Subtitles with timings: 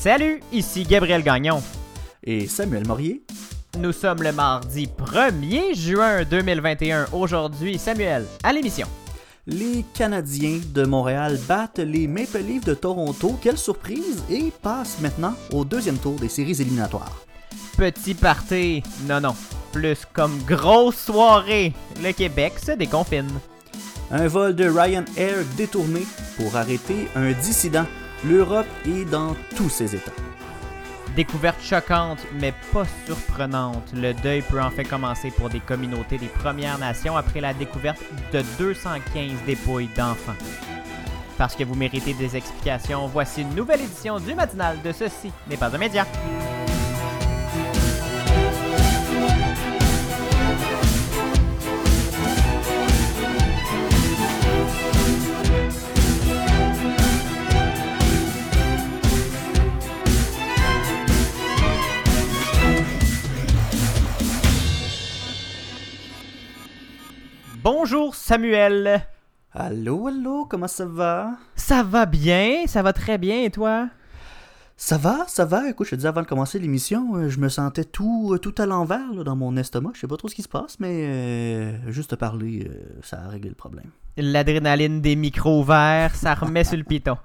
[0.00, 1.62] Salut, ici Gabriel Gagnon.
[2.24, 3.22] Et Samuel Morier.
[3.78, 7.08] Nous sommes le mardi 1er juin 2021.
[7.12, 8.86] Aujourd'hui, Samuel, à l'émission.
[9.46, 13.38] Les Canadiens de Montréal battent les Maple Leafs de Toronto.
[13.42, 14.24] Quelle surprise!
[14.30, 17.20] Et passent maintenant au deuxième tour des séries éliminatoires.
[17.76, 18.82] Petit party.
[19.06, 19.36] Non, non.
[19.70, 21.74] Plus comme grosse soirée.
[22.02, 23.28] Le Québec se déconfine.
[24.10, 26.06] Un vol de Ryanair détourné
[26.38, 27.84] pour arrêter un dissident.
[28.24, 30.12] L'Europe est dans tous ses états.
[31.16, 33.90] Découverte choquante, mais pas surprenante.
[33.94, 38.00] Le deuil peut en fait commencer pour des communautés des Premières Nations après la découverte
[38.32, 40.36] de 215 dépouilles d'enfants.
[41.38, 45.56] Parce que vous méritez des explications, voici une nouvelle édition du matinal de Ceci n'est
[45.56, 46.06] pas un média.
[67.62, 69.06] Bonjour Samuel.
[69.52, 71.32] Allô, allô, comment ça va?
[71.56, 73.90] Ça va bien, ça va très bien et toi?
[74.78, 75.68] Ça va, ça va.
[75.68, 78.54] Écoute, je te disais avant de commencer l'émission, euh, je me sentais tout, euh, tout
[78.56, 79.90] à l'envers dans mon estomac.
[79.94, 83.28] Je sais pas trop ce qui se passe, mais euh, juste parler, euh, ça a
[83.28, 83.90] réglé le problème.
[84.16, 87.18] L'adrénaline des micros verts, ça remet sur le piton.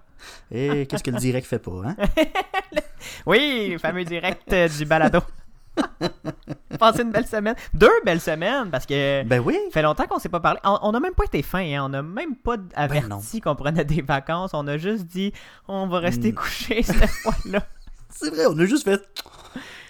[0.52, 1.96] Et qu'est-ce que le direct fait pas, hein?
[3.26, 5.20] Oui, le fameux direct du balado.
[6.80, 7.56] Passez une belle semaine.
[7.74, 9.58] Deux belles semaines, parce que Ben oui!
[9.68, 10.60] ça fait longtemps qu'on s'est pas parlé.
[10.64, 11.84] On- n'a même pas été fin, hein.
[11.86, 14.52] on n'a même pas Ben averti qu'on prenait des vacances.
[14.54, 15.32] On a juste dit
[15.68, 16.36] on va rester Mm.
[16.36, 17.62] couché cette fois-là.
[18.10, 19.02] C'est vrai, on a juste fait.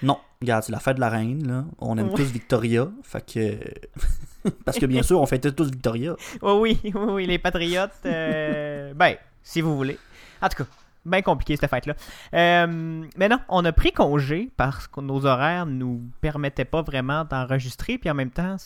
[0.03, 1.65] Non, regarde, c'est la fête de la reine, là.
[1.79, 2.87] On aime tous Victoria.
[3.03, 4.49] Fait que.
[4.65, 6.15] Parce que bien sûr, on fêtait tous Victoria.
[6.41, 7.91] Oui, oui, oui, oui, les patriotes.
[8.05, 9.97] euh, ben, si vous voulez.
[10.41, 10.69] En tout cas,
[11.05, 11.93] bien compliqué cette fête-là.
[12.33, 17.25] Euh, mais non, on a pris congé parce que nos horaires nous permettaient pas vraiment
[17.25, 18.57] d'enregistrer, puis en même temps,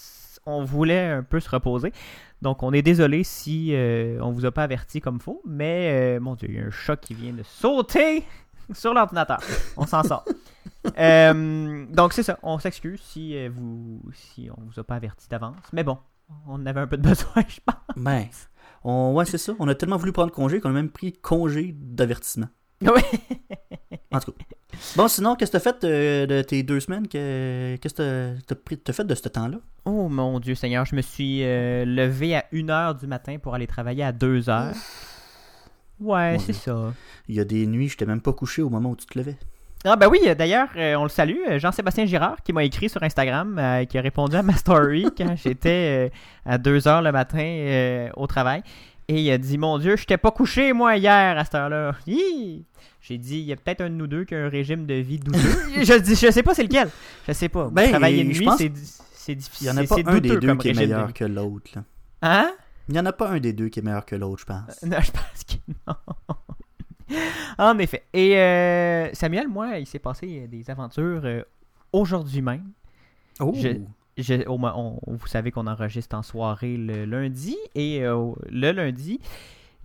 [0.46, 1.94] on voulait un peu se reposer.
[2.42, 6.20] Donc, on est désolé si euh, on vous a pas averti comme faut, mais euh,
[6.20, 8.24] mon Dieu, il y a un chat qui vient de sauter
[8.74, 9.40] sur l'ordinateur.
[9.78, 10.26] On s'en sort.
[10.98, 12.40] Euh, donc, c'est ça.
[12.42, 15.58] On s'excuse si, vous, si on vous a pas averti d'avance.
[15.74, 15.98] Mais bon,
[16.48, 17.98] on avait un peu de besoin, je pense.
[17.98, 18.26] Ben,
[18.84, 19.14] on...
[19.14, 19.54] ouais, c'est ça.
[19.60, 22.48] On a tellement voulu prendre congé qu'on a même pris congé d'avertissement.
[22.82, 23.04] Ouais.
[24.12, 24.44] En tout cas.
[24.96, 27.08] Bon, sinon, qu'est-ce que t'as fait euh, de tes deux semaines?
[27.08, 29.58] Que- Qu'est-ce que t'as- t'as fait de ce temps-là?
[29.86, 33.68] Oh mon Dieu Seigneur, je me suis euh, levé à 1h du matin pour aller
[33.68, 34.74] travailler à 2h.
[36.00, 36.94] Ouais, c'est ça.
[37.28, 39.18] Il y a des nuits, je t'ai même pas couché au moment où tu te
[39.20, 39.38] levais.
[39.86, 43.02] Ah ben oui, d'ailleurs, euh, on le salue, euh, Jean-Sébastien Girard qui m'a écrit sur
[43.02, 48.10] Instagram, euh, qui a répondu à ma story quand j'étais euh, à 2h le matin
[48.18, 48.62] au travail.
[49.08, 51.96] Et il a dit, mon Dieu, je t'ai pas couché moi hier à cette heure-là.
[52.06, 54.96] J'ai dit, il y a peut-être un de nous deux qui a un régime de
[54.96, 55.40] vie douteux.
[55.82, 56.90] je, dis, je sais pas c'est lequel.
[57.28, 57.70] Je sais pas.
[57.72, 58.70] Ben, Travailler de nuit, pense- c'est
[59.36, 59.58] difficile.
[59.62, 61.72] Il y en a pas un des deux qui est de meilleur que l'autre.
[62.22, 62.52] Hein?
[62.90, 64.80] Il y en a pas un des deux qui est meilleur que l'autre, je pense.
[64.84, 66.36] Non, je pense que non.
[67.58, 68.04] en effet.
[68.14, 71.44] Et euh, Samuel, moi, il s'est passé des aventures euh,
[71.92, 72.72] aujourd'hui même.
[73.40, 73.54] Oh!
[73.56, 73.78] Je-
[74.18, 77.56] Je- au mo- on- vous savez qu'on enregistre en soirée le lundi.
[77.74, 79.20] Et euh, le lundi,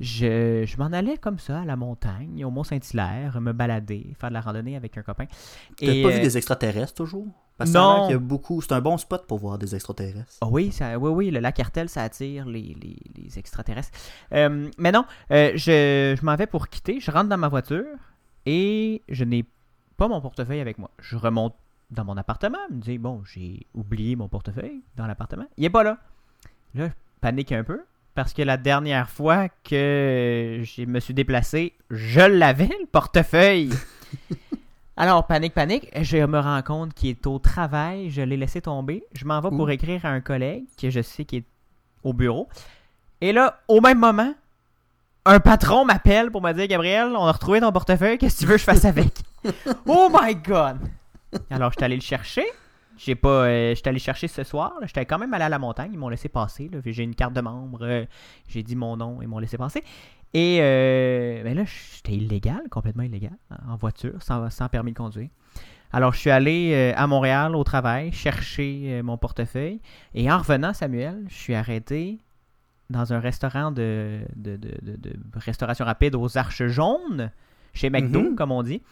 [0.01, 4.35] je, je m'en allais comme ça à la montagne, au Mont-Saint-Hilaire, me balader, faire de
[4.35, 5.27] la randonnée avec un copain.
[5.77, 7.29] T'as pas euh, vu des extraterrestres toujours?
[7.57, 8.61] Parce que y a beaucoup.
[8.63, 10.39] C'est un bon spot pour voir des extraterrestres.
[10.41, 13.91] Ah oui, ça, oui, oui, le lac ça attire les, les- les extraterrestres.
[14.33, 16.99] Euh, mais non, euh, je, je m'en vais pour quitter.
[16.99, 17.87] Je rentre dans ma voiture
[18.45, 19.45] et je n'ai
[19.97, 20.91] pas mon portefeuille avec moi.
[21.01, 21.55] Je remonte
[21.91, 25.47] dans mon appartement, me dis, bon, j'ai oublié mon portefeuille dans l'appartement.
[25.57, 25.99] Il est pas là.
[26.75, 27.81] Là, je panique un peu
[28.17, 33.71] parce que la dernière fois que je me suis déplacé, je l'avais, le portefeuille.
[34.97, 39.05] Alors, panique, panique, je me rends compte qu'il est au travail, je l'ai laissé tomber.
[39.13, 41.45] Je m'en vais pour écrire à un collègue que je sais qui est
[42.05, 42.49] au bureau.
[43.21, 44.33] Et là, au même moment,
[45.25, 48.47] un patron m'appelle pour me dire Gabriel, on a retrouvé ton portefeuille, qu'est-ce que tu
[48.47, 49.13] veux que je fasse avec?
[49.87, 50.79] Oh my god
[51.51, 52.45] Alors, je suis allé le chercher.
[52.97, 53.29] J'ai pas.
[53.47, 54.73] euh, j'étais allé le chercher ce soir.
[54.83, 55.91] J'étais quand même allé à la montagne.
[55.93, 56.71] Ils m'ont laissé passer.
[56.73, 56.79] là.
[56.85, 57.81] J'ai une carte de membre.
[57.83, 58.05] euh,
[58.49, 59.19] j'ai dit mon nom.
[59.21, 59.83] Ils m'ont laissé passer.
[60.35, 63.37] Et euh, ben là, j'étais illégal, complètement illégal,
[63.69, 65.29] en voiture, sans, sans permis de conduire.
[65.93, 69.81] Alors, je suis allé euh, à Montréal au travail chercher euh, mon portefeuille.
[70.13, 72.19] Et en revenant, Samuel, je suis arrêté
[72.91, 77.31] dans un restaurant de, de, de- restauration rapide aux Arches Jaunes,
[77.73, 78.35] chez McDo, Mhm.
[78.35, 78.83] comme on dit.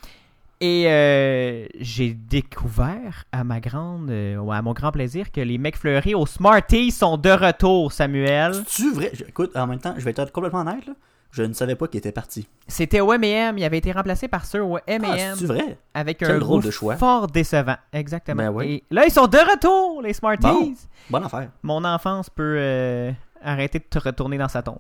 [0.61, 6.25] Et euh, j'ai découvert à ma grande, à mon grand plaisir que les McFlurry au
[6.25, 8.55] Smarties sont de retour, Samuel.
[8.55, 9.11] C'est-tu vrai?
[9.29, 10.93] Écoute, en même temps, je vais être complètement honnête, là.
[11.33, 12.47] Je ne savais pas qu'il était parti.
[12.69, 13.57] C'était OM&M.
[13.59, 15.35] Il avait été remplacé par Sir Ah, OM&M.
[15.37, 15.79] c'est vrai?
[15.95, 16.97] avec Quel un drôle goût de choix.
[16.97, 17.77] fort décevant.
[17.93, 18.53] Exactement.
[18.53, 18.63] Ben.
[18.63, 20.43] Et là, ils sont de retour, les Smarties.
[20.47, 20.75] Bon.
[21.11, 21.49] Bonne affaire.
[21.63, 23.13] Mon enfance peut euh,
[23.43, 24.79] arrêter de te retourner dans sa tombe.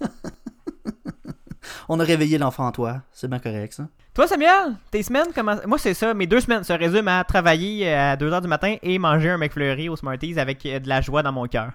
[1.88, 3.02] On a réveillé l'enfant en toi.
[3.12, 3.86] C'est bien correct, ça.
[4.14, 5.56] Toi, Samuel, tes semaines, comment...
[5.66, 6.14] Moi, c'est ça.
[6.14, 9.38] Mes deux semaines se résument à travailler euh, à 2h du matin et manger un
[9.38, 11.72] McFlurry aux Smarties avec euh, de la joie dans mon cœur.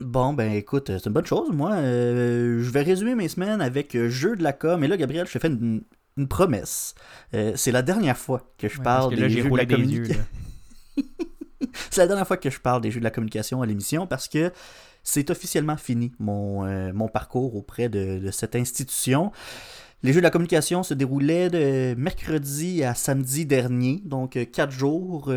[0.00, 1.50] Bon, ben écoute, c'est une bonne chose.
[1.50, 4.82] Moi, euh, je vais résumer mes semaines avec euh, jeu de la com.
[4.84, 5.82] Et là, Gabriel, je te fais une,
[6.16, 6.94] une promesse.
[7.34, 10.24] Euh, c'est la dernière fois que je Ouais, parle que des jeux de la communication.
[11.90, 14.28] C'est la dernière fois que je parle des jeux de la communication à l'émission parce
[14.28, 14.52] que
[15.02, 19.32] c'est officiellement fini mon, euh, mon parcours auprès de, de cette institution.
[20.02, 25.32] Les jeux de la communication se déroulaient de mercredi à samedi dernier, donc quatre jours.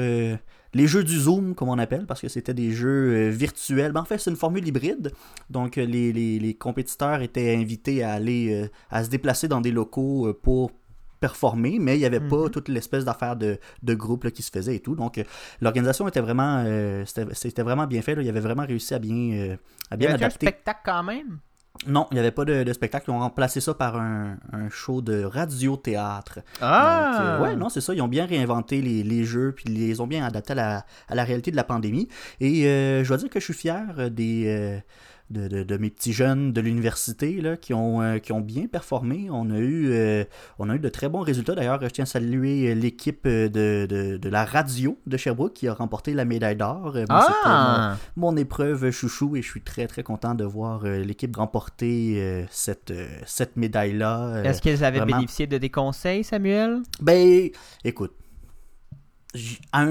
[0.73, 3.91] Les jeux du Zoom, comme on appelle, parce que c'était des jeux euh, virtuels.
[3.91, 5.11] Ben, en fait, c'est une formule hybride.
[5.49, 9.61] Donc, euh, les, les- les compétiteurs étaient invités à aller euh, à se déplacer dans
[9.61, 10.71] des locaux pour
[11.19, 12.49] performer, mais il n'y avait pas Mhm.
[12.49, 14.95] toute l'espèce d'affaire de, de groupe là, qui se faisait et tout.
[14.95, 15.23] Donc, euh,
[15.61, 17.03] l'organisation était vraiment, euh,
[17.33, 18.15] c'était vraiment bien fait.
[18.15, 18.23] là.
[18.23, 19.55] Il avait vraiment réussi à bien, euh,
[19.91, 20.47] à Il y bien avait un adapter.
[20.47, 21.37] spectacle quand même.
[21.87, 23.05] Non, il n'y avait pas de, de spectacle.
[23.07, 26.39] Ils ont remplacé ça par un, un show de radio-théâtre.
[26.61, 27.11] Ah!
[27.11, 27.93] Donc, euh, ouais, non, c'est ça.
[27.93, 30.85] Ils ont bien réinventé les, les jeux, puis ils les ont bien adaptés à la,
[31.07, 32.07] à la réalité de la pandémie.
[32.39, 34.83] Et euh, je dois dire que je suis fier euh, des,
[35.31, 38.67] de, de- de mes petits jeunes de l'université là, qui, ont, euh, qui ont bien
[38.67, 39.27] performé.
[39.31, 40.23] On a eu, euh,
[40.59, 41.55] on a eu de très bons résultats.
[41.55, 43.47] D'ailleurs, je tiens à saluer euh, l'équipe de,
[43.87, 46.95] de, de la radio de Sherbrooke qui a remporté la médaille d'or.
[47.09, 47.95] Ah!
[48.15, 52.93] mon épreuve chouchou et je suis très très content de voir l'équipe remporter cette,
[53.25, 54.41] cette médaille-là.
[54.43, 55.17] Est-ce qu'ils avaient vraiment.
[55.17, 56.81] bénéficié de tes conseils, Samuel?
[57.01, 57.49] ben,
[57.83, 58.13] écoute,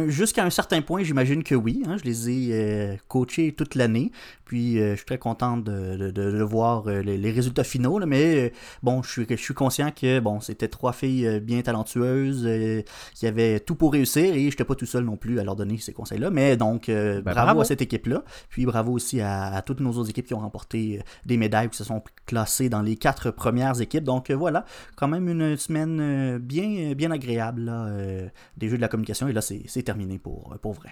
[0.08, 1.82] jusqu'à un certain point, j'imagine que oui.
[1.86, 4.12] hein, je les ai euh, coachés toute l'année.
[4.44, 7.62] Puis, euh, je suis très content de, de- de- de voir euh, les, les résultats
[7.64, 7.98] finaux.
[8.00, 8.52] là, mais
[8.82, 12.82] bon, je suis, je suis conscient que bon, c'était trois filles bien talentueuses euh,
[13.14, 15.54] qui avaient tout pour réussir et je n'étais pas tout seul non plus à leur
[15.56, 16.30] donner ces conseils-là.
[16.30, 17.60] Mais donc, Ben, bravo, bravo.
[17.60, 18.24] à cette équipe-là.
[18.48, 21.76] Puis, bravo aussi à, à toutes nos autres équipes qui ont remporté des médailles qui
[21.76, 24.04] se sont classées dans les quatre premières équipes.
[24.04, 24.64] Donc, voilà,
[24.96, 29.28] quand même une semaine bien, bien agréable là, euh, des jeux de la communication.
[29.30, 30.90] Et là, c'est terminé pour, pour vrai.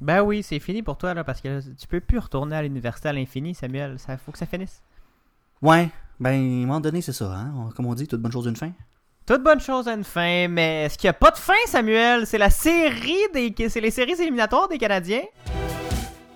[0.00, 2.62] Ben oui, c'est fini pour toi, là, parce que là, tu peux plus retourner à
[2.62, 3.98] l'université à l'infini, Samuel.
[3.98, 4.80] Ça faut que ça finisse.
[5.60, 7.26] Ouais, ben, à un moment donné, c'est ça.
[7.26, 7.68] Hein?
[7.76, 8.72] Comme on dit, toute bonne chose d'une fin.
[9.26, 12.38] Toute bonne chose a une fin, mais ce qui a pas de fin, Samuel, c'est
[12.38, 15.22] la série des, c'est les séries éliminatoires des Canadiens.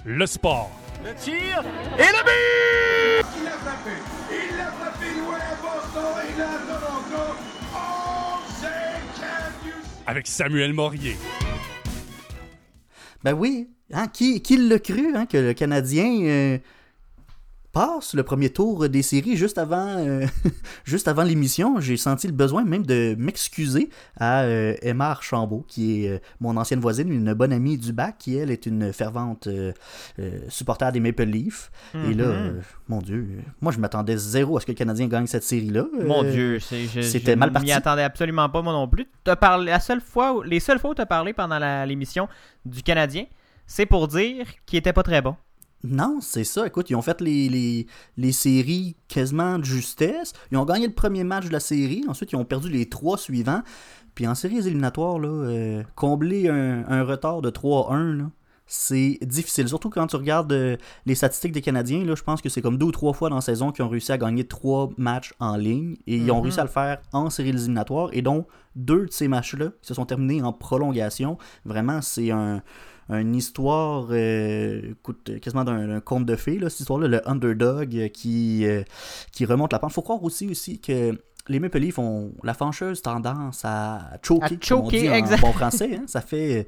[0.05, 0.71] Le sport.
[1.05, 3.91] Le tir et le but Il l'a frappé
[4.31, 7.35] Il l'a frappé loin à Boston et là à Toronto
[7.75, 11.17] Oh, c'est Avec Samuel Morier.
[13.25, 16.59] Ben oui, hein, qui, qui l'a cru hein, que le Canadien euh,
[17.75, 20.25] passe le premier tour des séries juste avant, euh,
[20.85, 21.81] juste avant l'émission.
[21.81, 26.57] J'ai senti le besoin même de m'excuser à euh, Emma Archambault, qui est euh, mon
[26.57, 29.73] ancienne voisine, une bonne amie du bac, qui elle est une fervente euh,
[30.49, 31.71] supporter des Maple Leafs.
[31.95, 32.63] Et là, Mhm.
[32.89, 33.29] mon Dieu,
[33.61, 35.85] moi je m'attendais zéro à ce que le Canadien gagne cette série-là.
[36.07, 37.73] Mon Dieu, c'est- je, c'était je mal m'y parti.
[37.73, 39.07] attendais absolument pas moi non plus.
[39.41, 42.29] Parlé, la seule fois, où- les seules fois où tu as parlé pendant l'émission
[42.65, 43.25] du Canadien,
[43.67, 45.35] c'est pour dire qu'il était pas très bon.
[45.87, 46.67] Non, c'est ça.
[46.67, 47.87] Écoute, ils ont fait les, les,
[48.17, 50.33] les séries quasiment de justesse.
[50.51, 52.05] Ils ont gagné le premier match de la série.
[52.09, 53.63] Ensuite, ils ont perdu les trois suivants.
[54.15, 58.31] Puis en séries éliminatoires, là, euh, combler un, un retard de 3-1, là,
[58.67, 59.69] c'est difficile.
[59.69, 62.79] Surtout quand tu regardes euh, les statistiques des Canadiens, là, je pense que c'est comme
[62.79, 65.57] deux ou trois fois dans la saison qu'ils ont réussi à gagner trois matchs en
[65.57, 65.97] ligne.
[66.07, 66.43] Et ils ont Mhm.
[66.45, 68.09] réussi à le faire en séries éliminatoires.
[68.13, 71.37] Et donc, deux de ces matchs-là se sont terminés en prolongation.
[71.67, 72.63] Vraiment, c'est un,
[73.11, 78.09] une histoire euh, écoute, quasiment d'un conte de fées, là, cette histoire-là, le underdog euh,
[78.09, 78.83] qui, euh,
[79.33, 79.93] qui remonte la pente.
[79.93, 81.19] faut croire aussi, aussi que
[81.49, 85.37] les Maple Leafs ont la fâcheuse tendance à choquer, À comme on choquer, dit en
[85.39, 85.97] bon français.
[86.01, 86.05] hein.
[86.07, 86.67] Ça fait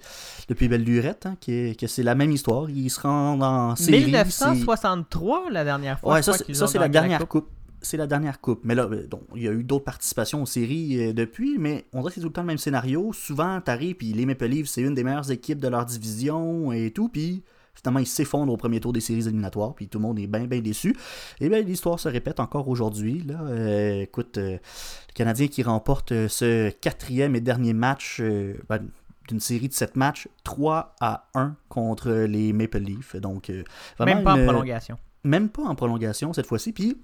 [0.51, 2.69] depuis belle lurette hein, que, que c'est la même histoire.
[2.69, 4.01] Ils se rendent en série.
[4.01, 6.15] c'est- 1963 la dernière fois.
[6.15, 7.29] Ouais, ça, c'est- la dernière coupe.
[7.29, 7.49] coupe.
[7.83, 8.61] C'est la dernière coupe.
[8.65, 11.85] Mais là, euh, donc, il y a eu d'autres participations aux séries euh, depuis, mais
[11.93, 13.13] on dirait que c'est tout le temps le même scénario.
[13.13, 16.91] Souvent, t'arrives, puis les Maple Leafs, c'est une des meilleures équipes de leur division et
[16.91, 17.43] tout, puis
[17.75, 20.47] finalement, ils s'effondrent au premier tour des séries éliminatoires, puis tout le monde est bien,
[20.47, 20.97] bien déçu.
[21.41, 23.23] Et bien, l'histoire se répète encore aujourd'hui.
[23.27, 28.81] Là, Euh, écoute, euh, le Canadien qui remporte ce quatrième et dernier match euh, ben,
[29.29, 33.17] d'une série de sept matchs, 3 à 1 contre les Maple Leafs.
[33.17, 33.63] Donc, euh,
[33.99, 34.97] vraiment Même pas en prolongation.
[35.25, 36.73] même pas en prolongation cette fois-ci.
[36.73, 36.97] Puis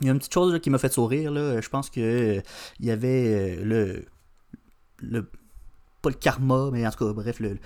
[0.00, 1.30] il y a une petite chose là, qui m'a fait sourire.
[1.30, 1.60] Là.
[1.60, 2.40] Je pense que euh,
[2.80, 4.04] il y avait euh, le,
[4.98, 5.30] le
[6.02, 7.58] pas le karma, mais en tout cas, bref, le,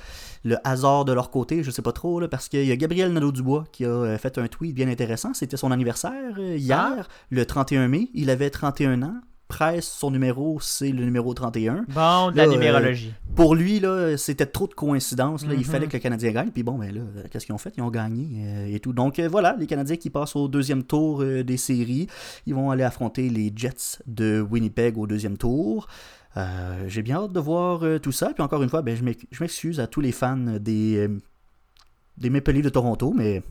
[0.45, 3.13] le hasard de leur côté, je sais pas trop, là, parce qu'il y a Gabriel
[3.13, 5.35] Nadeau-Dubois qui a euh, fait un tweet bien intéressant.
[5.35, 8.09] C'était son anniversaire hier, le 31 mai.
[8.15, 9.21] Il avait 31 ans.
[9.50, 11.85] Presse, son numéro, c'est le numéro 31.
[11.88, 13.12] Bon, de la euh, numérologie.
[13.35, 15.45] Pour lui, là, c'était trop de coïncidences.
[15.47, 15.52] Là.
[15.52, 15.64] Il Mhm.
[15.64, 16.50] fallait que le Canadien gagne.
[16.50, 17.75] Puis bon, ben là, euh, qu'est-ce qu'ils ont fait?
[17.76, 18.92] Ils ont gagné euh, et tout.
[18.95, 22.07] Donc euh, voilà, les Canadiens qui passent au deuxième tour des séries.
[22.47, 25.87] Ils vont aller affronter les Jets de Winnipeg au deuxième tour.
[26.87, 28.30] J'ai bien hâte de voir tout ça.
[28.33, 31.09] Puis encore une fois, ben, je m'ex- je m'excuse à tous les fans des,
[32.19, 33.42] des Maple Leafs de Toronto, mais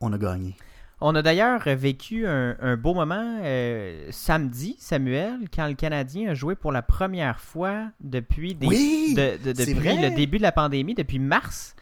[0.00, 0.54] on a gagné.
[1.02, 6.34] On a d'ailleurs vécu un, un beau moment euh, samedi, Samuel, quand le Canadien a
[6.34, 10.10] joué pour la première fois depuis, des- Oui, de- de- c'est depuis vrai.
[10.10, 11.74] le début de la pandémie, depuis mars,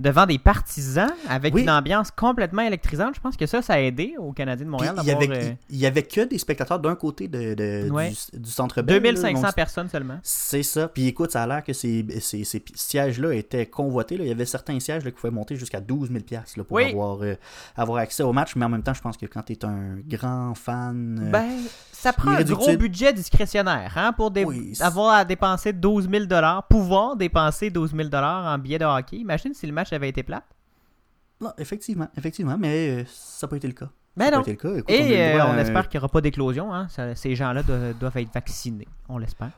[0.00, 1.62] devant des partisans avec Oui.
[1.62, 3.14] une ambiance complètement électrisante.
[3.14, 5.52] Je pense que ça, ça a aidé aux Canadiens de Montréal il y, avait, euh,
[5.70, 8.12] il y avait que des spectateurs d'un côté de, de- Ouais.
[8.32, 8.96] du, du centre Bell.
[8.96, 9.00] là.
[9.12, 10.18] 2500 Donc, personnes seulement.
[10.24, 10.88] C'est ça.
[10.88, 14.16] Puis écoute, ça a l'air que ces, ces, ces sièges-là étaient convoités.
[14.16, 14.24] là.
[14.24, 16.76] Il y avait certains sièges là, qui pouvaient monter jusqu'à 12 000 piastres, là, pour
[16.76, 16.90] Oui.
[16.90, 17.36] avoir, euh,
[17.76, 18.56] avoir accès au match.
[18.56, 21.20] Mais en même temps, je pense que quand tu es un grand fan.
[21.22, 21.50] euh, Ben,
[22.04, 26.24] ça prend un gros budget discrétionnaire hein, pour Oui, avoir à dépenser 12 000
[26.68, 29.16] pouvoir dépenser 12 000 en billets de hockey.
[29.16, 30.44] Imagine si le match avait été plate.
[31.40, 33.88] non, effectivement, effectivement, mais euh, ça n'a pas été le cas.
[34.16, 34.42] Ben non.
[34.42, 34.78] pas été le cas.
[34.78, 36.72] Écoute, Et euh, on un- espère qu'il n'y aura pas d'éclosion.
[36.72, 36.86] Hein.
[36.88, 38.86] Ça- ces gens-là do- doivent être vaccinés.
[39.08, 39.50] On l'espère.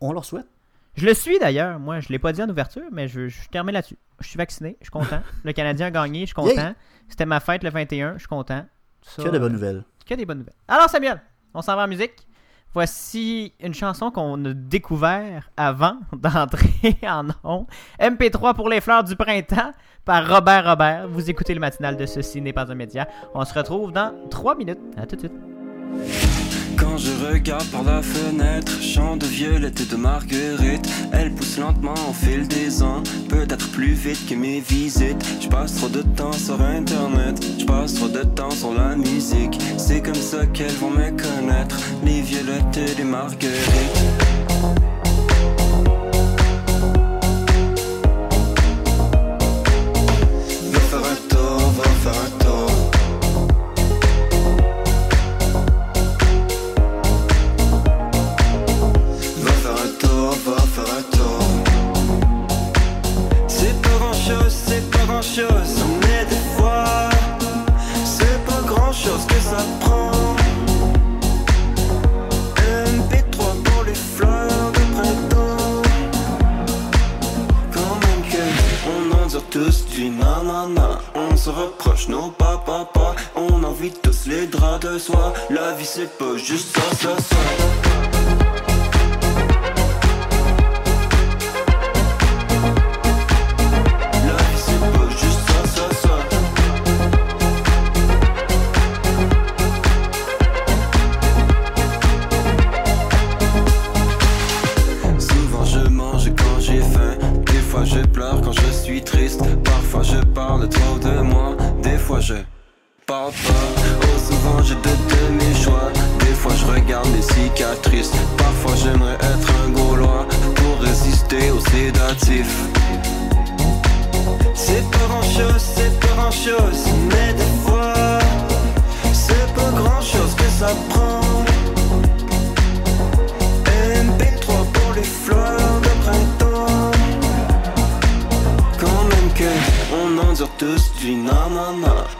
[0.00, 0.46] On leur souhaite.
[0.94, 1.78] Je le suis d'ailleurs.
[1.78, 3.98] Moi, je ne l'ai pas dit en ouverture, mais je, je termine là-dessus.
[4.20, 4.76] Je suis vacciné.
[4.80, 5.22] Je suis content.
[5.44, 6.20] le Canadien a gagné.
[6.20, 6.74] Je suis content.
[7.08, 8.14] C'était ma fête le 21.
[8.14, 8.64] Je suis content.
[9.02, 9.84] Ça, Que de bonnes euh, nouvelles.
[10.06, 10.54] que des bonnes nouvelles.
[10.66, 11.20] Alors, Samuel,
[11.54, 12.26] on s'en va en musique.
[12.72, 17.66] Voici une chanson qu'on a découvert avant d'entrer en ondes.
[17.98, 19.72] MP3 pour les fleurs du printemps
[20.04, 21.08] par Robert Robert.
[21.08, 23.08] Vous écoutez le matinal de Ceci n'est pas un média.
[23.34, 24.78] On se retrouve dans 3 minutes.
[24.96, 26.29] À tout de suite.
[26.90, 31.94] Quand je regarde par la fenêtre, chant de violette et de marguerite, elle pousse lentement
[32.08, 35.24] au fil des ans, peut-être plus vite que mes visites.
[35.40, 39.56] Je passe trop de temps sur internet, je passe trop de temps sur la musique.
[39.76, 44.89] C'est comme ça qu'elles vont me connaître, les violettes et les marguerites.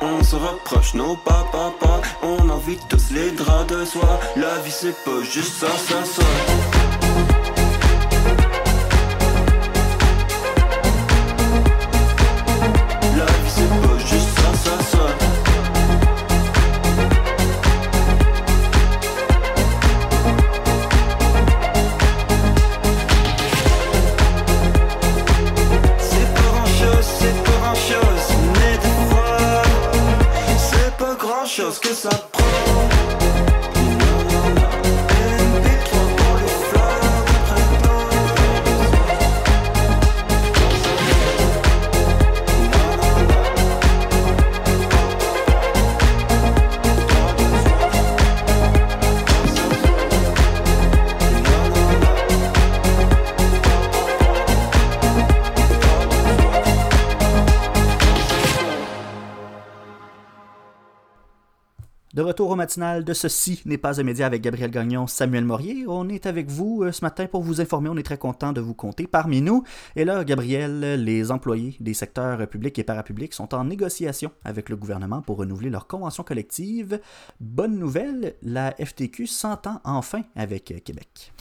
[0.00, 1.72] On se reproche nos papa,
[2.22, 4.20] on envie tous les draps de soie.
[4.36, 7.39] La vie c'est pas juste ça, ça, ça.
[62.60, 65.86] De retour au matinal de Ceci n'est pas un média avec Gabriel Gagnon, Samuel Morier.
[65.88, 67.88] On est avec vous euh, ce matin pour vous informer.
[67.88, 69.64] On est très content de vous compter parmi nous.
[69.96, 74.76] Et là, Gabriel, les employés des secteurs publics et parapublics sont en négociation avec le
[74.76, 77.00] gouvernement pour renouveler leur convention collective.
[77.40, 81.32] Bonne nouvelle, la FTQ s'entend enfin avec Québec.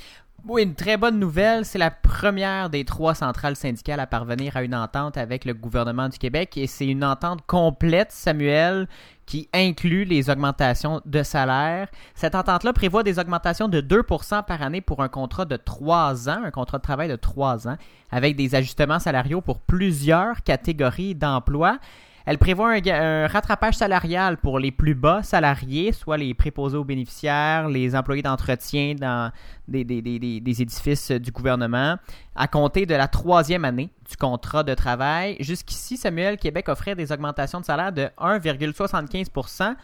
[0.47, 1.65] Oui, une très bonne nouvelle.
[1.65, 6.07] C'est la première des trois centrales syndicales à parvenir à une entente avec le gouvernement
[6.07, 8.87] du Québec et c'est une entente complète, Samuel,
[9.29, 11.87] qui inclut les augmentations de salaire.
[12.15, 16.43] Cette entente-là prévoit des augmentations de 2% par année pour un contrat de 3 ans,
[16.43, 17.77] un contrat de travail de 3 ans,
[18.09, 21.77] avec des ajustements salariaux pour plusieurs catégories d'emplois.
[22.25, 27.67] Elle prévoit un, rattrapage salarial pour les plus bas salariés, soit les préposés aux bénéficiaires,
[27.69, 29.31] les employés d'entretien dans
[29.67, 31.97] des, des- des- des- édifices du gouvernement,
[32.35, 35.37] à compter de la troisième année du contrat de travail.
[35.39, 39.75] Jusqu'ici, Samuel Québec offrait des augmentations de salaire de 1,75%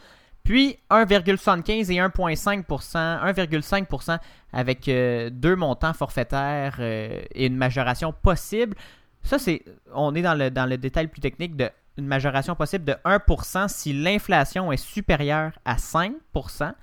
[0.43, 4.19] puis 1,75 et 1,5% 1,5%
[4.53, 8.75] avec euh, deux montants forfaitaires euh, et une majoration possible.
[9.23, 9.63] Ça, c'est.
[9.93, 13.67] On est dans le, dans le détail plus technique de une majoration possible de 1%
[13.67, 16.73] si l'inflation est supérieure à 5%.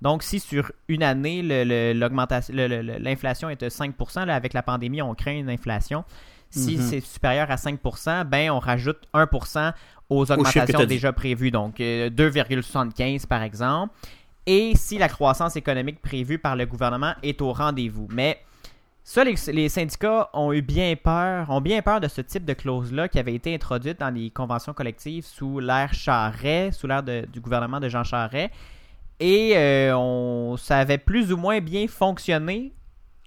[0.00, 4.62] Donc, si sur une année, le- le- le- l'inflation est de 5%, là, avec la
[4.62, 6.04] pandémie, on craint une inflation.
[6.50, 6.82] Si Mhm.
[6.82, 9.72] c'est supérieur à 5%, ben, on rajoute 1%
[10.08, 11.50] aux augmentations déjà prévues.
[11.50, 13.94] Donc, euh, 2,75 par exemple.
[14.46, 18.08] Et si la croissance économique prévue par le gouvernement est au rendez-vous.
[18.10, 18.38] Mais
[19.10, 23.08] ça, les, syndicats ont eu bien peur, ont bien peur de ce type de clause-là
[23.08, 27.80] qui avait été introduite dans les conventions collectives sous l'ère Charret, sous l'ère du gouvernement
[27.80, 28.50] de Jean Charret.
[29.18, 32.74] Et euh, on, ça avait plus ou moins bien fonctionné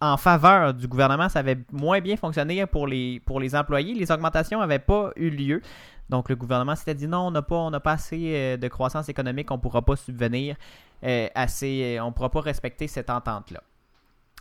[0.02, 1.30] en faveur du gouvernement.
[1.30, 3.20] Ça avait moins bien fonctionné pour les,
[3.56, 3.96] employés.
[3.96, 5.64] Les augmentations n'avaient pas eu lieu.
[6.10, 8.68] Donc le gouvernement s'était dit non, on n'a pas, on n'a pas assez euh, de
[8.68, 10.58] croissance économique, on ne pourra pas subvenir
[11.04, 13.64] euh, assez, euh, on ne pourra pas respecter cette entente-là.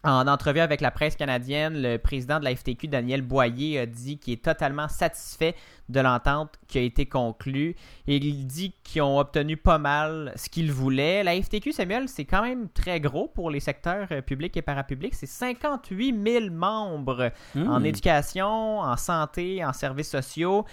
[0.02, 4.16] En entrevue avec la presse canadienne, le président de la FTQ, Daniel Boyer, a dit
[4.18, 5.54] qu'il est totalement satisfait
[5.90, 7.76] de l'entente qui a été conclue.
[8.06, 11.22] Il dit qu'ils ont obtenu pas mal ce qu'ils voulaient.
[11.22, 15.14] La FTQ, Samuel, c'est quand même très gros pour les secteurs euh, publics et parapublics.
[15.14, 17.84] C'est 58 000 membres en Hmm.
[17.84, 20.64] éducation, en santé, en services sociaux,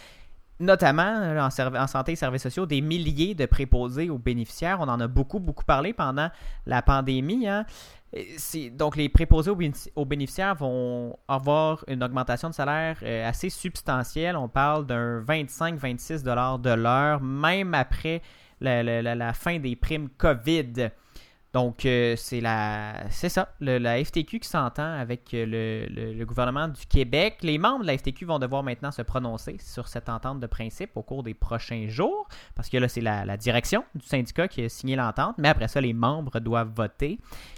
[0.60, 1.36] notamment
[1.78, 4.80] en santé et services sociaux, des milliers de préposés aux bénéficiaires.
[4.80, 6.30] On en a beaucoup, beaucoup parlé pendant
[6.66, 7.48] la pandémie.
[7.48, 7.66] hein.
[8.72, 13.50] Donc, les préposés aux, bénéfici- aux bénéficiaires vont avoir une augmentation de salaire euh, assez
[13.50, 14.38] substantielle.
[14.38, 18.22] On parle d'un 25-26 de l'heure, même après
[18.62, 20.90] la, fin des primes COVID.
[21.54, 26.68] Donc, euh, c'est la, c'est ça, le- la FTQ qui s'entend avec euh, le, gouvernement
[26.68, 27.38] du Québec.
[27.42, 30.92] Les membres de la FTQ vont devoir maintenant se prononcer sur cette entente de principe
[30.96, 34.70] au cours des prochains jours, parce que là, c'est la direction du syndicat qui a
[34.70, 37.18] signé l'entente, mais après ça, les membres doivent voter.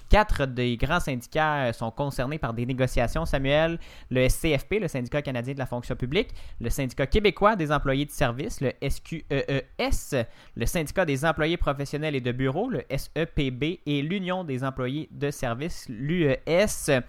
[0.10, 5.22] Quatre des grands syndicats euh, sont concernés par des négociations, Samuel, le SCFP, le syndicat
[5.22, 10.66] canadien de la fonction publique, le syndicat québécois des employés de service, le SQEES, le
[10.66, 15.86] syndicat des employés professionnels et de bureau, le SEPB, et l'Union des employés de service,
[15.90, 17.04] l'UES,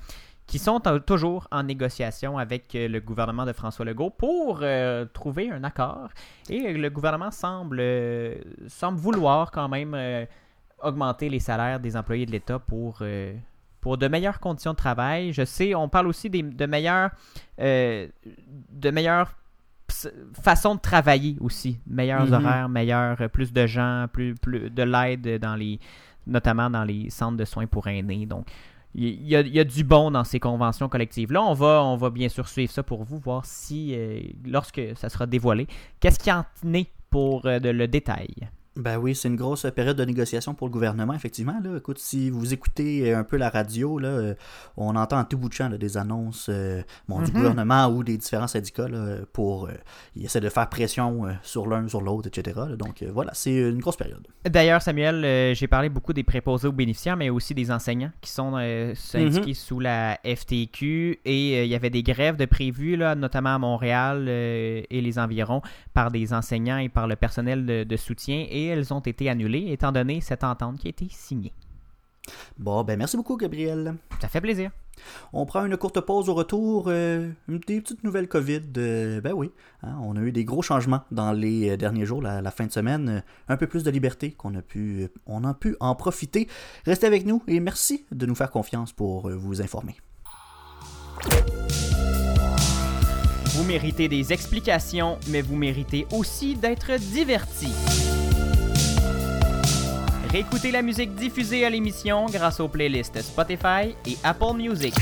[0.47, 5.51] qui sont toujours en négociation avec euh, le gouvernement de François Legault pour euh, trouver
[5.51, 6.11] un accord.
[6.51, 7.83] Et le gouvernement semble,
[8.67, 10.27] semble vouloir quand même
[10.83, 13.35] augmenter les salaires des employés de l'État pour, euh,
[13.81, 15.33] pour de meilleures conditions de travail.
[15.33, 17.11] Je sais, on parle aussi des, de meilleures,
[17.61, 18.07] euh,
[18.73, 19.35] de meilleures
[20.43, 21.79] façons de travailler aussi.
[21.87, 22.33] Meilleurs Mhm.
[22.35, 25.81] horaires, meilleurs, euh, plus de gens, plus, plus de l'aide dans les,
[26.27, 28.27] notamment dans les centres de soins pour aînés.
[28.27, 28.47] Donc,
[28.95, 31.43] il il y, a, il y a du bon dans ces conventions collectives-là.
[31.43, 35.09] On va, on va bien sûr suivre ça pour vous, voir si, euh, lorsque ça
[35.09, 35.67] sera dévoilé,
[36.01, 38.29] qu'est-ce qui en est pour euh, de- le détail?
[38.77, 41.57] Ben oui, c'est une grosse période de négociation pour le gouvernement, effectivement.
[41.63, 41.77] Là.
[41.77, 44.35] Écoute, si vous écoutez un peu la radio, là, euh,
[44.77, 47.37] on entend en tout bout de champ là, des annonces euh, bon, du Mhm.
[47.37, 49.67] gouvernement ou des différents syndicats là, pour.
[49.67, 49.73] euh,
[50.15, 52.59] ils essaient de faire pression euh, sur l'un, sur l'autre, etc.
[52.79, 54.27] Donc euh, voilà, c'est une grosse période.
[54.49, 58.31] D'ailleurs, Samuel, euh, j'ai parlé beaucoup des préposés aux bénéficiaires, mais aussi des enseignants qui
[58.31, 61.19] sont euh, syndiqués sous la FTQ.
[61.25, 65.01] Et euh, il y avait des grèves de prévues, là, notamment à Montréal euh, et
[65.01, 65.61] les environs,
[65.93, 68.47] par des enseignants et par le personnel de, de soutien.
[68.49, 71.53] Et elles ont été annulées, étant donné cette entente qui a été signée.
[72.59, 73.95] Bon, ben merci beaucoup, Gabriel.
[74.21, 74.71] Ça fait plaisir.
[75.33, 76.85] On prend une courte pause au retour.
[76.89, 78.63] euh, une des petites nouvelles COVID.
[78.77, 79.51] euh, ben oui,
[79.83, 82.67] hein, on a eu des gros changements dans les euh, derniers jours, la, la fin
[82.67, 83.23] de semaine.
[83.49, 86.49] un peu plus de liberté qu'on a pu, on a pu en profiter.
[86.85, 89.97] Restez avec nous et merci de nous faire confiance pour vous informer.
[93.55, 97.73] Vous méritez des explications, mais vous méritez aussi d'être divertis.
[100.31, 104.95] Réécoutez la musique diffusée à l'émission grâce aux playlists Spotify et Apple Music.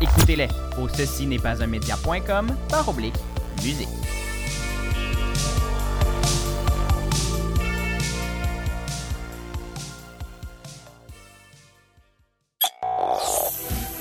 [0.00, 0.46] Écoutez-les
[0.80, 3.16] au ceci n'est pas un média.com par oblique
[3.64, 3.88] musique.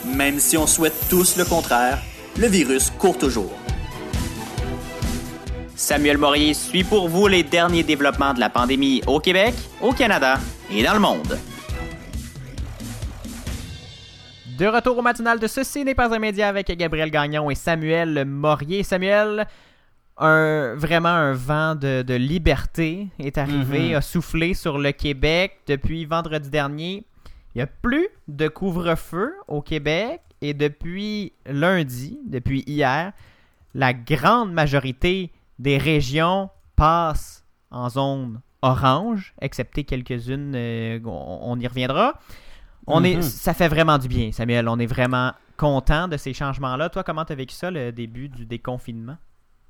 [0.06, 2.00] Même si on souhaite tous le contraire,
[2.38, 3.67] le virus court toujours.
[5.88, 10.38] Samuel Morier suit pour vous les derniers développements de la pandémie au Québec, au Canada
[10.70, 11.40] et dans le monde.
[14.60, 18.26] De retour au matinal de Ceci n'est pas un média avec Gabriel Gagnon et Samuel
[18.26, 18.84] Morier.
[18.84, 19.48] Samuel,
[20.18, 23.96] un, vraiment un vent de, de liberté est arrivé, Mhm.
[23.96, 27.06] a soufflé sur le Québec depuis vendredi dernier.
[27.56, 33.14] Il n'y a plus de couvre-feu au Québec et depuis lundi, depuis hier,
[33.74, 41.68] la grande majorité des régions passent en zone orange, excepté quelques-unes, euh, on, on y
[41.68, 42.20] reviendra.
[42.88, 43.22] On est, Mhm.
[43.22, 44.68] ça fait vraiment du bien, Samuel.
[44.70, 46.90] On est vraiment content de ces changements-là.
[46.90, 49.18] Toi, comment tu as vécu ça, le début du déconfinement?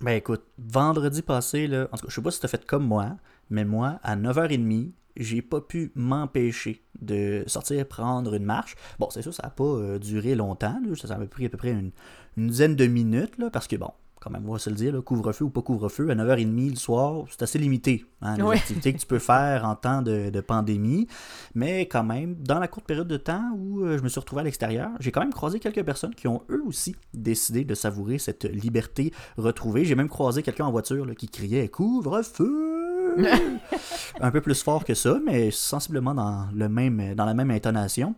[0.01, 2.85] Ben écoute, vendredi passé, là, en tout cas, je sais pas si t'as fait comme
[2.85, 3.13] moi,
[3.49, 8.75] mais moi, à 9h30, j'ai pas pu m'empêcher de sortir prendre une marche.
[8.99, 11.57] Bon, c'est sûr, ça n'a pas euh, duré longtemps, là, ça m'a pris à peu
[11.57, 11.89] près une,
[12.37, 13.89] une dizaine de minutes, là, parce que bon,
[14.27, 17.23] quand même, on va se le dire, couvre-feu ou pas couvre-feu, à 9h30 le soir,
[17.29, 18.55] c'est assez limité, hein, les Ouais.
[18.57, 21.07] activités que tu peux faire en temps de, de pandémie,
[21.55, 24.41] mais quand même, dans la courte période de temps où euh, je me suis retrouvé
[24.41, 28.17] à l'extérieur, j'ai quand même croisé quelques personnes qui ont eux aussi décidé de savourer
[28.19, 29.85] cette liberté retrouvée.
[29.85, 32.76] J'ai même croisé quelqu'un en voiture là, qui criait couvre-feu
[34.21, 38.15] un peu plus fort que ça, mais sensiblement dans, le même, dans la même intonation.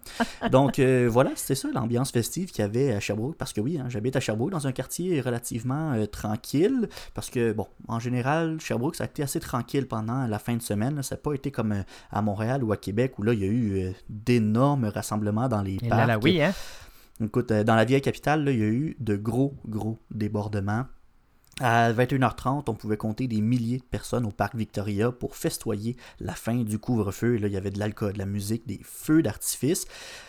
[0.51, 3.77] Donc euh, voilà, c'était ça l'ambiance festive qu'il y avait à Sherbrooke, parce que oui,
[3.79, 8.59] hein, j'habite à Sherbrooke dans un quartier relativement euh, tranquille, parce que bon, en général,
[8.59, 10.95] Sherbrooke, ça a été assez tranquille pendant la fin de semaine.
[10.95, 11.03] là.
[11.03, 13.43] Ça n'a pas été comme euh, à Montréal ou à Québec, où là, il y
[13.43, 15.99] a eu d'énormes rassemblements dans les Et parcs.
[15.99, 16.53] là, là, oui, hein?
[17.23, 20.85] Écoute, dans la vieille capitale, là, il y a eu de gros, gros débordements.
[21.59, 26.33] À 21h30, on pouvait compter des milliers de personnes au parc Victoria pour festoyer la
[26.33, 27.37] fin du couvre-feu.
[27.37, 29.85] Là, il y avait de l'alcool, de la musique, des feux d'artifice.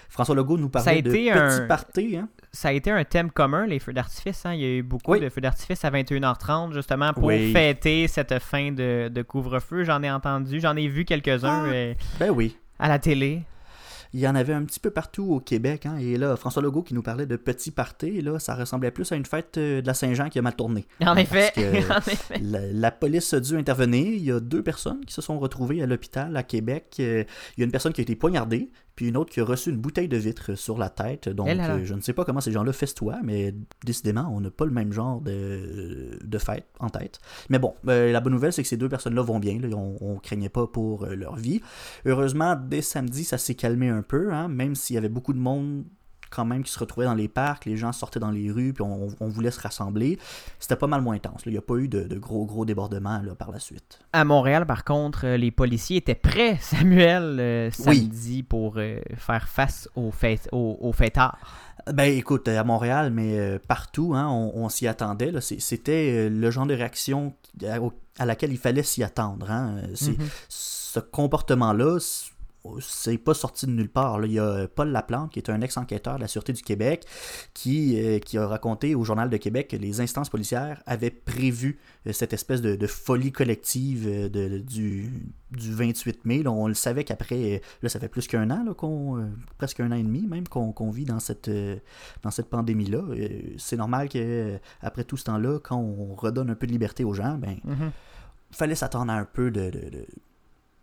[0.08, 2.16] François Legault nous parlait de petits un- parties.
[2.16, 2.28] Hein?
[2.52, 4.44] Ça a été un thème commun, les feux d'artifice.
[4.44, 4.54] hein.
[4.54, 5.20] Il y a eu beaucoup Oui.
[5.20, 7.52] de feux d'artifice à 21h30, justement, pour Oui.
[7.52, 9.84] fêter cette fin de, de couvre-feu.
[9.84, 11.94] J'en ai entendu, j'en ai vu quelques-uns Ah.
[12.18, 12.56] Ben oui.
[12.80, 13.42] à la télé.
[14.12, 15.86] Il y en avait un petit peu partout au Québec.
[15.86, 15.96] Hein?
[15.98, 19.16] Et là, François Legault qui nous parlait de petits parties, là, ça ressemblait plus à
[19.16, 20.86] une fête euh, de la Saint-Jean qui a mal tourné.
[21.04, 21.52] En effet.
[21.90, 22.38] en effet.
[22.42, 24.06] La, la police a dû intervenir.
[24.06, 26.96] Il y a deux personnes qui se sont retrouvées à l'hôpital à Québec.
[27.00, 27.24] Euh,
[27.56, 28.70] Il y a une personne qui a été poignardée,
[29.00, 31.30] puis une autre qui a reçu une bouteille de vitre sur la tête.
[31.30, 31.74] Donc, Eh là là.
[31.76, 34.72] euh, je ne sais pas comment ces gens-là festoient, mais décidément, on n'a pas le
[34.72, 37.18] même genre de, de fête en tête.
[37.48, 39.58] Mais bon, euh, la bonne nouvelle, c'est que ces deux personnes-là vont bien.
[39.58, 39.68] là.
[39.74, 41.62] on, on craignait pas pour euh, leur vie.
[42.04, 45.38] Heureusement, dès samedi, ça s'est calmé un peu, hein, même s'il y avait beaucoup de
[45.38, 45.84] monde
[46.30, 48.82] quand même qui se retrouvait dans les parcs, les gens sortaient dans les rues, puis
[48.82, 50.18] on, on voulait se rassembler.
[50.58, 51.44] C'était pas mal moins intense.
[51.44, 51.50] là.
[51.50, 53.98] Il n'y a pas eu de, de gros, gros débordements là, par la suite.
[54.12, 58.00] À Montréal, par contre, euh, les policiers étaient prêts, Samuel, euh, Oui.
[58.00, 61.38] samedi, pour euh, faire face aux, fêtes, aux, aux fêtards.
[61.92, 65.32] Ben écoute, à Montréal, mais euh, partout, hein, on, on s'y attendait.
[65.40, 67.32] C'était euh, le genre de réaction
[68.18, 69.50] à, laquelle il fallait s'y attendre.
[69.50, 69.76] hein.
[69.84, 70.28] Euh, Mhm.
[70.48, 71.98] Ce comportement-là,
[72.80, 74.18] c'est pas sorti de nulle part.
[74.18, 74.26] là.
[74.26, 77.04] Il y a Paul Laplante, qui est un ex-enquêteur de la Sûreté du Québec,
[77.54, 81.78] qui, euh, qui a raconté au Journal de Québec que les instances policières avaient prévu
[82.06, 85.10] euh, cette espèce de, de folie collective euh, de- du,
[85.52, 86.42] du 28 mai.
[86.42, 86.50] là.
[86.52, 89.96] on le savait qu'après, là, ça fait plus qu'un an, là, qu'on, presque un an
[89.96, 91.50] et demi même, qu'on, qu'on vit dans cette,
[92.22, 93.02] dans cette pandémie-là.
[93.58, 97.38] C'est normal qu'après tout ce temps-là, quand on redonne un peu de liberté aux gens,
[97.38, 97.90] ben, Mhm.
[98.52, 100.06] fallait s'attendre à un peu de, de,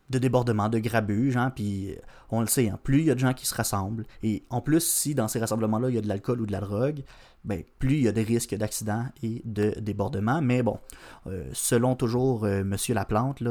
[0.10, 1.96] de, de débordement, de grabuge, hein, puis euh,
[2.30, 4.62] on le sait, hein, plus il y a de gens qui se rassemblent, et en
[4.62, 7.04] plus, si dans ces rassemblements-là, il y a de l'alcool ou de la drogue,
[7.48, 10.42] ben, plus il y a des risques d'accidents et de débordement.
[10.42, 10.80] Mais bon,
[11.28, 13.42] euh, selon toujours euh, Monsieur Laplante,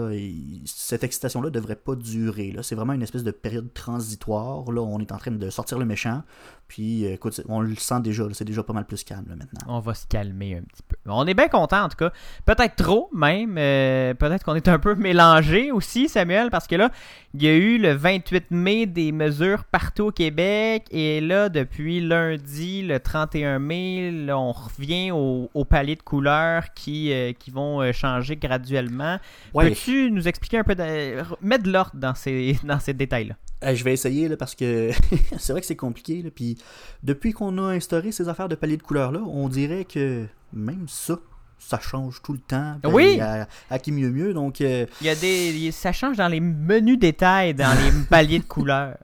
[0.66, 2.54] cette excitation-là devrait pas durer.
[2.62, 4.70] C'est vraiment une espèce de période transitoire.
[4.70, 6.22] Là, on est en train de sortir le méchant,
[6.68, 9.60] puis euh, écoute, on le sent déjà, c'est déjà pas mal plus calme là, maintenant.
[9.68, 10.96] On va se calmer un petit peu.
[11.06, 12.10] On est bien content en tout cas.
[12.44, 13.56] Peut-être trop même.
[13.58, 16.90] euh, Peut-être qu'on est un peu mélangé aussi, Samuel, parce que là,
[17.34, 20.86] il y a eu le 28 mai des mesures partout au Québec.
[20.90, 26.72] Et là, depuis lundi, le 31 mai, là, on revient au, au palier de couleurs
[26.74, 29.18] qui, euh, qui vont changer graduellement.
[29.54, 29.68] Ouais.
[29.68, 31.22] Peux-tu nous expliquer un peu, de...
[31.42, 33.34] mettre de l'ordre dans ces, dans ces détails-là?
[33.62, 34.90] Je vais essayer là, parce que
[35.38, 36.22] c'est vrai que c'est compliqué.
[36.22, 36.58] Là, puis
[37.02, 40.86] depuis qu'on a instauré ces affaires de palier de couleurs là, on dirait que même
[40.88, 41.18] ça,
[41.58, 42.76] ça change tout le temps.
[42.82, 43.20] puis Oui.
[43.20, 44.34] À, à qui mieux mieux.
[44.34, 48.38] Donc, euh, Il y a des, ça change dans les menus détails, dans les paliers
[48.40, 48.98] de couleurs.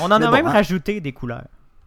[0.00, 0.52] On en Mais a bon, même hein.
[0.52, 1.46] rajouté des couleurs.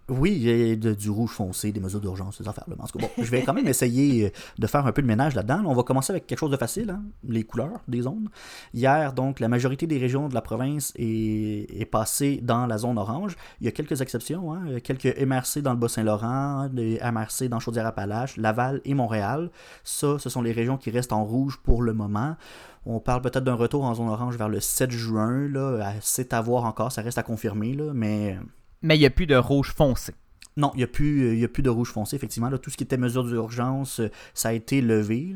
[0.09, 2.75] Oui, il y a de- du rouge foncé, des mesures d'urgence, ces affaires-là.
[2.75, 5.63] Bon, je vais quand même essayer euh, de faire un peu de ménage là-dedans.
[5.65, 8.29] On va commencer avec quelque chose de facile, hein, les couleurs des zones.
[8.73, 12.97] Hier, donc, la majorité des régions de la province est, est passée dans la zone
[12.97, 13.35] orange.
[13.61, 18.37] Il y a quelques exceptions, hein, quelques MRC dans le Bas-Saint-Laurent, des MRC dans Chaudière-Appalaches,
[18.37, 19.49] Laval et Montréal.
[19.83, 22.35] Ça, ce sont les régions qui restent en rouge pour le moment.
[22.85, 25.47] On parle peut-être d'un retour en zone orange vers le 7 juin.
[25.47, 25.93] Là.
[26.01, 28.37] C'est à voir encore, ça reste à confirmer, là, mais...
[28.81, 30.13] Mais il n'y a plus de rouge foncé.
[30.57, 32.49] Non, il n'y a, plus, euh, il y a plus de rouge foncé, effectivement.
[32.49, 35.33] Là, tout ce qui était mesure d'urgence, euh, ça a été levé.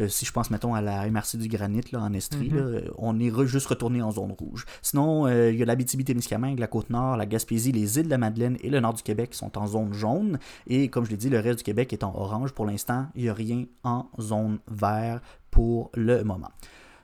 [0.00, 2.56] Euh, si je pense, mettons, à la MRC du Granit, là, en Estrie, Mhm.
[2.72, 4.64] là, on est re- juste retourné en zone rouge.
[4.82, 8.56] Sinon, euh, il y a l'Abitibi-Témiscamingue, la Côte-Nord, la Gaspésie, les îles de la Madeleine
[8.60, 10.40] et le nord du Québec qui sont en zone jaune.
[10.66, 12.50] Et comme je l'ai dit, le reste du Québec est en orange.
[12.52, 15.20] Pour l'instant, il n'y a rien en zone vert
[15.52, 16.50] pour le moment.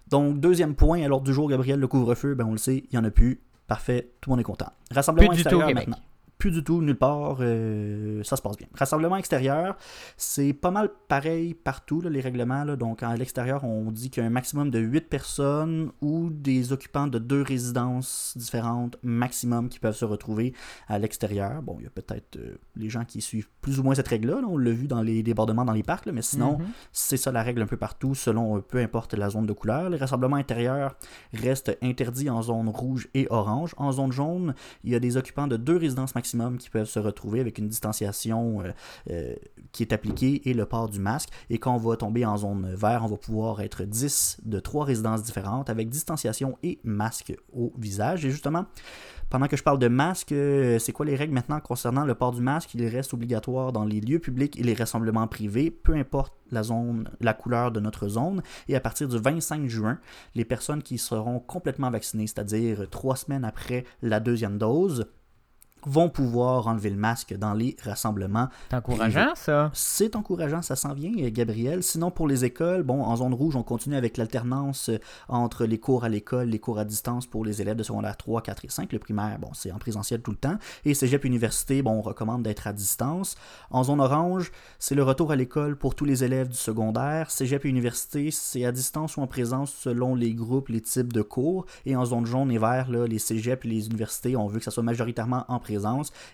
[0.08, 2.88] Donc, deuxième point à l'ordre du jour, Gabriel, le couvre-feu, ben on le sait, il
[2.92, 3.40] n'y en a plus.
[3.72, 4.70] Parfait, tout le monde est content.
[4.86, 5.96] Plus Rassemblement du tout maintenant
[6.42, 8.66] plus du tout nulle part, euh, ça se passe bien.
[8.74, 9.76] Rassemblement extérieur,
[10.16, 12.64] c'est pas mal pareil partout, là, les règlements.
[12.64, 12.74] là.
[12.74, 16.72] Donc, à l'extérieur, on dit qu'il y a un maximum de 8 personnes ou des
[16.72, 20.52] occupants de deux résidences différentes maximum qui peuvent se retrouver
[20.88, 21.62] à l'extérieur.
[21.62, 24.40] Bon, il y a peut-être euh, les gens qui suivent plus ou moins cette règle-là.
[24.40, 24.48] là.
[24.48, 26.66] On l'a vu dans les débordements dans les parcs, mais sinon, Mhm.
[26.90, 29.90] c'est ça la règle un peu partout, selon euh, peu importe la zone de couleur.
[29.90, 30.96] Les rassemblements intérieurs
[31.34, 33.74] restent interdits en zone rouge et orange.
[33.76, 36.98] En zone jaune, il y a des occupants de deux résidences maximum qui peuvent se
[36.98, 38.72] retrouver avec une distanciation euh,
[39.10, 39.34] euh,
[39.72, 41.30] qui est appliquée et le port du masque.
[41.50, 44.84] Et quand on va tomber en zone vert, on va pouvoir être 10 de trois
[44.84, 48.24] résidences différentes avec distanciation et masque au visage.
[48.24, 48.66] Et justement,
[49.32, 52.32] pendant que je parle de masque, euh, c'est quoi les règles maintenant concernant le port
[52.32, 52.74] du masque?
[52.74, 57.72] Il reste obligatoire dans les lieux publics et les rassemblements privés, peu importe la couleur
[57.72, 58.42] de notre zone.
[58.68, 59.98] Et à partir du 25 juin,
[60.34, 65.06] les personnes qui seront complètement vaccinées, c'est-à-dire trois semaines après la deuxième dose,
[65.84, 69.70] vont pouvoir enlever le masque dans les rassemblements C'est encourageant, ça.
[69.74, 71.82] c'est encourageant, ça s'en vient, Gabriel.
[71.82, 75.78] Sinon, pour les écoles, bon, en zone rouge, on continue avec l'alternance euh, entre les
[75.78, 78.68] cours à l'école, les cours à distance pour les élèves de secondaire 3, 4 et
[78.68, 78.92] 5.
[78.92, 80.56] Le primaire, bon, c'est en présentiel tout le temps.
[80.84, 83.36] Et cégep université, bon, on recommande d'être à distance.
[83.70, 87.30] En zone orange, c'est le retour à l'école pour tous les élèves du secondaire.
[87.30, 91.22] Cégep et université, c'est à distance ou en présence selon les groupes, les types de
[91.22, 91.66] cours.
[91.86, 94.64] Et en zone jaune et vert, là, les cégeps et les universités, on veut que
[94.64, 95.71] ça soit majoritairement en présence.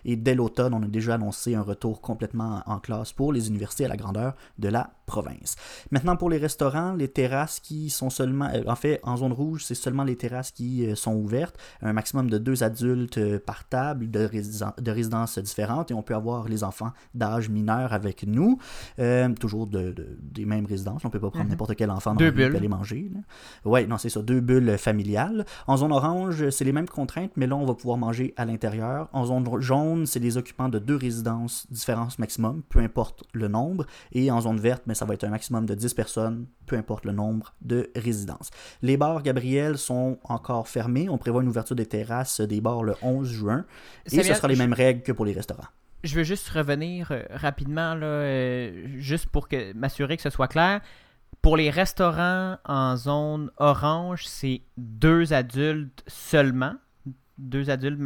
[0.05, 3.85] Et dès l'automne, on a déjà annoncé un retour complètement en classe pour les universités
[3.85, 5.55] à la grandeur de la province.
[5.91, 8.49] Maintenant, pour les restaurants, les terrasses qui sont seulement...
[8.53, 11.57] euh, en fait, en zone rouge, c'est seulement les terrasses qui euh, sont ouvertes.
[11.81, 14.29] Un maximum de deux adultes euh, par table de,
[14.87, 15.91] de résidences différentes.
[15.91, 18.57] Et on peut avoir les enfants d'âge mineur avec nous.
[18.99, 21.03] Euh, toujours de, de- des mêmes résidences.
[21.03, 21.51] On ne peut pas prendre Mhm.
[21.51, 22.55] n'importe quel enfant dans Deux bulles.
[22.55, 23.11] aller manger.
[23.65, 24.21] Oui, non, c'est ça.
[24.21, 25.45] Deux bulles familiales.
[25.67, 29.09] En zone orange, c'est les mêmes contraintes, mais là, on va pouvoir manger à l'intérieur.
[29.13, 33.85] En zone jaune, c'est les occupants de deux résidences, différence maximum, peu importe le nombre.
[34.11, 37.05] Et en zone verte, mais ça va être un maximum de 10 personnes, peu importe
[37.05, 38.51] le nombre de résidences.
[38.81, 41.09] Les bars, Gabriel, sont encore fermés.
[41.09, 43.65] On prévoit une ouverture des terrasses des bars le 11 juin.
[44.05, 45.67] Et ce sera les mêmes règles que pour les restaurants.
[46.03, 50.47] Je veux juste revenir euh, rapidement, là, euh, juste pour que m'assurer que ce soit
[50.47, 50.79] clair.
[51.41, 56.73] Pour les restaurants en zone orange, c'est deux adultes seulement.
[57.37, 57.99] Deux adultes,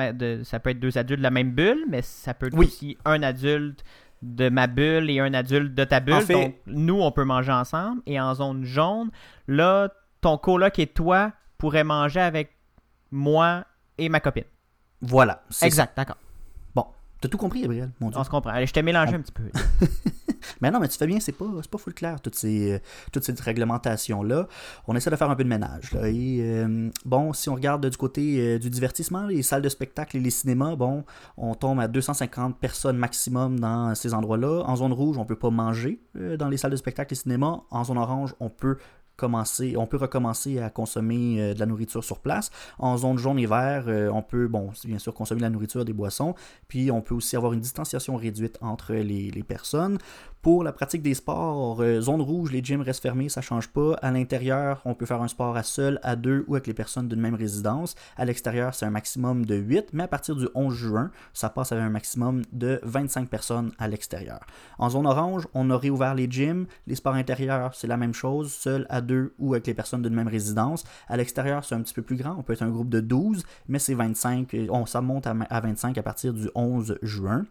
[0.43, 2.65] ça peut être deux adultes de la même bulle, mais ça peut être Oui.
[2.67, 3.83] aussi un adulte
[4.23, 6.15] de ma bulle et un adulte de ta bulle.
[6.15, 8.01] En fait- Donc, nous, on peut manger ensemble.
[8.05, 9.11] Et en zone jaune,
[9.47, 9.89] là,
[10.21, 12.55] ton coloc et toi pourraient manger avec
[13.11, 13.65] moi
[13.97, 14.45] et ma copine.
[15.01, 15.43] Voilà.
[15.61, 16.17] Exact, d'accord.
[17.23, 18.19] T'as tout compris, Gabriel, mon Dieu.
[18.19, 18.51] On se comprend.
[18.51, 19.43] Allez, je t'ai mélangé un petit peu.
[20.61, 22.79] Mais non, mais tu fais bien, c'est pas, pas full clair, toutes ces, euh,
[23.13, 24.47] toute cette réglementation-là.
[24.87, 25.93] On essaie de faire un peu de ménage.
[25.93, 26.09] Là.
[26.09, 30.17] Et, euh, bon, si on regarde du côté euh, du divertissement, les salles de spectacle
[30.17, 31.05] et les cinémas, bon,
[31.37, 34.63] on tombe à 250 personnes maximum dans ces endroits-là.
[34.65, 37.61] En zone rouge, on peut pas manger euh, dans les salles de spectacle et cinéma.
[37.69, 38.77] En zone orange, on peut
[39.23, 42.49] on peut recommencer à consommer euh, de la nourriture sur place.
[42.79, 45.85] En zone jaune et vert, euh, on peut, bon, bien sûr, consommer de la nourriture,
[45.85, 46.35] des boissons,
[46.67, 49.97] puis on peut aussi avoir une distanciation réduite entre les personnes.
[50.43, 53.93] Pour la pratique des sports, euh, zone rouge, les gyms restent fermés, ça change pas.
[54.01, 57.07] À l'intérieur, on peut faire un sport à seul, à deux ou avec les personnes
[57.07, 57.95] d'une même résidence.
[58.17, 61.71] À l'extérieur, c'est un maximum de 8, mais à partir du 11 juin, ça passe
[61.71, 64.41] avec un maximum de 25 personnes à l'extérieur.
[64.79, 66.65] En zone orange, on a réouvert les gyms.
[66.87, 70.13] Les sports intérieurs, c'est la même chose, seul, à deux ou avec les personnes d'une
[70.13, 70.83] même résidence.
[71.07, 72.35] À l'extérieur, c'est un petit peu plus grand.
[72.37, 74.53] On peut être un groupe de 12, mais c'est 25.
[74.55, 77.45] euh, On, ça monte à, à 25 à partir du 11 juin.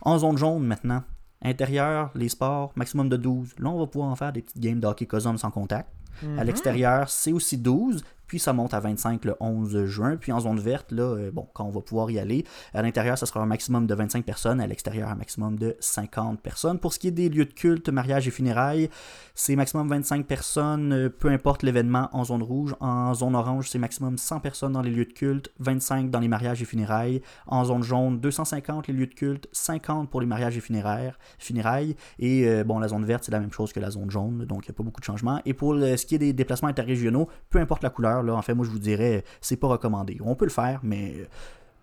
[0.00, 1.02] En zone jaune maintenant,
[1.44, 3.54] Intérieur, les sports, maximum de 12.
[3.58, 5.88] Là, on va pouvoir en faire des petites games de hockey cosum sans contact.
[6.22, 6.42] À Mhm.
[6.44, 10.16] l'extérieur, c'est aussi 12, puis ça monte à 25 le 11 juin.
[10.16, 13.18] Puis en zone verte, là, euh, bon, quand on va pouvoir y aller, à l'intérieur,
[13.18, 16.78] ça sera un maximum de 25 personnes, à l'extérieur, un maximum de 50 personnes.
[16.78, 18.88] Pour ce qui est des lieux de culte, mariage et funérailles,
[19.34, 22.74] c'est maximum 25 personnes, euh, peu importe l'événement en zone rouge.
[22.80, 26.28] En zone orange, c'est maximum 100 personnes dans les lieux de culte, 25 dans les
[26.28, 27.20] mariages et funérailles.
[27.46, 31.96] En zone jaune, 250 les lieux de culte, 50 pour les mariages et funérailles.
[32.18, 34.64] Et euh, bon, la zone verte, c'est la même chose que la zone jaune, donc
[34.64, 35.42] il n'y a pas beaucoup de changements.
[35.44, 38.54] Et pour ce qui est des déplacements interrégionaux, peu importe la couleur, là, en fait,
[38.54, 40.18] moi je vous dirais, c'est pas recommandé.
[40.24, 41.26] On peut le faire, mais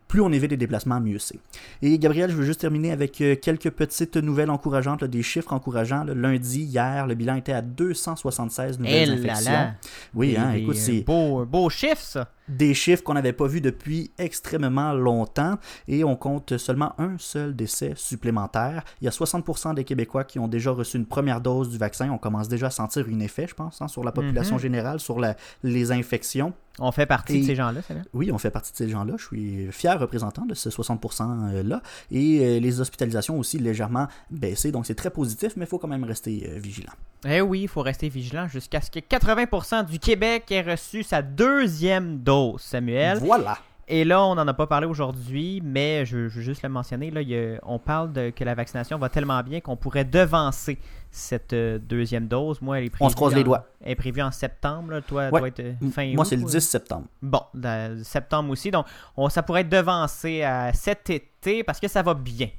[0.07, 1.37] plus on évite les déplacements, mieux c'est.
[1.83, 5.53] Et Gabriel, je veux juste terminer avec euh, quelques petites nouvelles encourageantes, là, des chiffres
[5.53, 6.03] encourageants.
[6.03, 6.15] là.
[6.15, 9.51] Lundi, hier, le bilan était à 276 Eh nouvelles là infections.
[9.51, 9.73] là.
[10.15, 12.27] Oui, hein, écoute, euh, c'est Beau, beau chiffre, ça.
[12.49, 15.57] Des chiffres qu'on n'avait pas vus depuis extrêmement longtemps
[15.87, 18.83] et on compte seulement un seul décès supplémentaire.
[19.01, 22.09] Il y a 60% des Québécois qui ont déjà reçu une première dose du vaccin.
[22.11, 24.61] On commence déjà à sentir un effet, je pense, hein, sur la population Mhm.
[24.61, 26.53] générale, sur la- les infections.
[26.81, 28.03] On fait partie Et- de ces gens-là, c'est vrai.
[28.13, 29.15] Oui, on fait partie de ces gens-là.
[29.17, 31.81] Je suis fier représentant de ce 60%-là.
[32.11, 34.71] Et euh, les hospitalisations aussi légèrement baissées.
[34.71, 36.93] Donc c'est très positif, mais il faut quand même rester euh, vigilant.
[37.27, 41.21] Eh oui, il faut rester vigilant jusqu'à ce que 80% du Québec ait reçu sa
[41.21, 43.19] deuxième dose, Samuel.
[43.19, 43.57] Voilà.
[43.91, 47.09] Et là, on n'en a pas parlé aujourd'hui, mais je, je veux juste le mentionner.
[47.09, 50.05] Là, il y a- on parle de que la vaccination va tellement bien qu'on pourrait
[50.05, 50.77] devancer
[51.09, 52.61] cette euh, deuxième dose.
[52.61, 53.05] Moi, elle est prévue.
[53.07, 53.65] On se croise les en- doigts.
[53.83, 54.91] Elle est prévue en septembre.
[54.91, 55.01] là.
[55.01, 55.39] Toi, Ouais.
[55.39, 57.05] doit être fin Moi, août, c'est le ou- 10 septembre.
[57.19, 58.69] Bon, dans- septembre aussi.
[58.69, 58.85] Donc,
[59.17, 62.49] on- ça pourrait être devancé à cet été parce que ça va bien.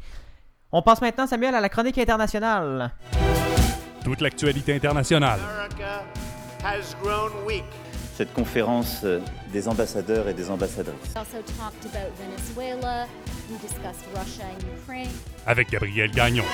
[0.73, 2.91] On passe maintenant, Samuel, à la chronique internationale.
[4.03, 5.39] Toute l'actualité internationale.
[5.49, 6.03] America
[6.65, 7.63] has grown weak.
[8.21, 9.19] Cette conférence euh,
[9.51, 11.15] des ambassadeurs et des ambassadrices.
[11.15, 13.07] We also talked about Venezuela.
[13.51, 15.09] We discussed Russia and Ukraine.
[15.47, 16.45] Avec Gabriel Gagnon.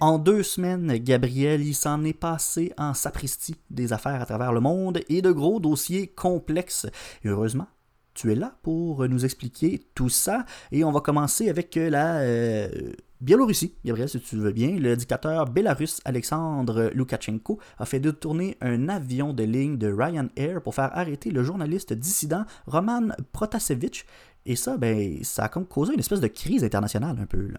[0.00, 4.60] En deux semaines, Gabriel, il s'en est passé en sapristi des affaires à travers le
[4.60, 6.86] monde et de gros dossiers complexes.
[7.24, 7.66] Et heureusement,
[8.14, 10.46] tu es là pour nous expliquer tout ça.
[10.72, 12.68] Et on va commencer avec la euh,
[13.20, 14.78] Biélorussie, Gabriel, si tu veux bien.
[14.78, 20.76] Le dictateur bélarusse Alexandre Loukachenko a fait détourner un avion de ligne de Ryanair pour
[20.76, 24.06] faire arrêter le journaliste dissident Roman Protasevich.
[24.46, 27.50] Et ça, ben, ça a comme causé une espèce de crise internationale un peu.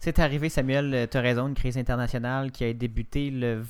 [0.00, 3.64] C'est arrivé, Samuel, tu as raison, une crise internationale qui a débuté le,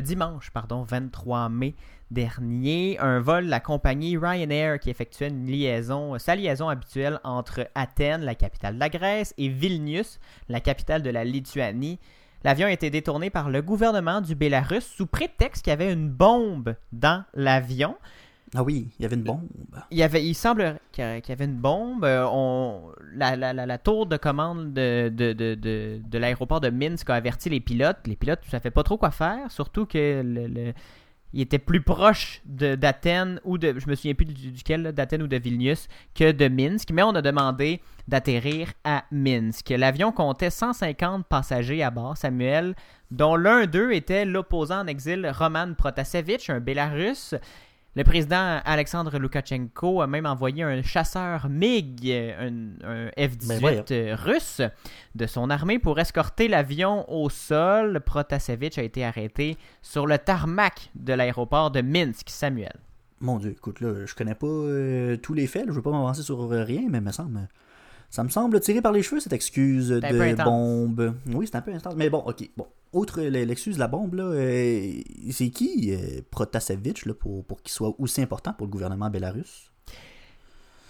[0.00, 1.74] dimanche pardon, 23 mai
[2.10, 2.98] dernier.
[2.98, 8.22] Un vol de la compagnie Ryanair qui effectuait une liaison, sa liaison habituelle entre Athènes,
[8.22, 12.00] la capitale de la Grèce, et Vilnius, la capitale de la Lituanie.
[12.42, 16.08] L'avion a été détourné par le gouvernement du Bélarus sous prétexte qu'il y avait une
[16.08, 17.96] bombe dans l'avion.
[18.54, 19.48] Ah oui, il y avait une bombe.
[19.90, 22.04] Il, y semble qu'il y avait une bombe.
[22.04, 28.06] Euh, on, la, tour de commande de, l'aéroport de Minsk a averti les pilotes.
[28.06, 30.74] Les pilotes ne savaient pas trop quoi faire, surtout que le,
[31.40, 33.78] était plus proche d'Athènes ou de.
[33.78, 36.90] Je me souviens plus du- duquel, d'Athènes ou de Vilnius, que de Minsk.
[36.90, 39.70] Mais on a demandé d'atterrir à Minsk.
[39.70, 42.74] L'avion comptait 150 passagers à bord, Samuel,
[43.10, 47.34] dont l'un d'eux était l'opposant en exil Roman Protasevich, un Bélarus.
[47.94, 54.62] Le président Alexandre Loukachenko a même envoyé un chasseur MiG, un, un F-18 Ben russe,
[55.14, 58.00] de son armée pour escorter l'avion au sol.
[58.00, 62.80] Protasevich a été arrêté sur le tarmac de l'aéroport de Minsk, Samuel.
[63.20, 65.90] Mon Dieu, écoute, là, je connais pas euh, tous les faits, là, je veux pas
[65.90, 67.46] m'avancer sur rien, mais me semble,
[68.12, 71.14] ça me semble tiré par les cheveux cette excuse de bombe.
[71.32, 72.66] Oui, c'est un peu intense, mais bon, ok, bon.
[72.92, 74.92] Outre l'excuse de la bombe, là, euh,
[75.30, 79.72] c'est qui euh, Protasevich là, pour, pour qu'il soit aussi important pour le gouvernement bélarus?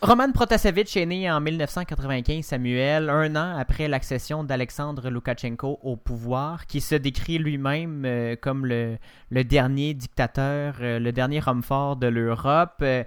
[0.03, 6.67] Roman Protasevich est né en 1995, Samuel, un an après l'accession d'Alexandre Loukachenko au pouvoir,
[6.67, 8.99] qui se décrit lui-même euh, comme le,
[9.31, 12.81] le dernier dictateur, euh, le dernier homme fort de l'Europe.
[12.83, 13.05] Euh,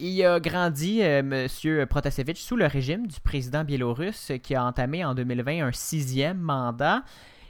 [0.00, 5.04] il a grandi, euh, Monsieur Protasevich, sous le régime du président biélorusse qui a entamé
[5.04, 7.02] en 2020 un sixième mandat.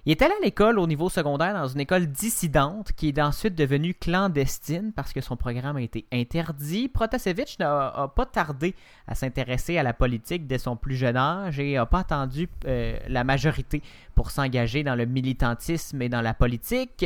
[0.07, 3.55] Il est allé à l'école au niveau secondaire dans une école dissidente qui est ensuite
[3.55, 6.89] devenue clandestine parce que son programme a été interdit.
[6.89, 8.75] Protasevich n'a pas tardé
[9.07, 12.99] à s'intéresser à la politique dès son plus jeune âge et n'a pas attendu euh,
[13.09, 13.83] la majorité
[14.15, 17.05] pour s'engager dans le militantisme et dans la politique.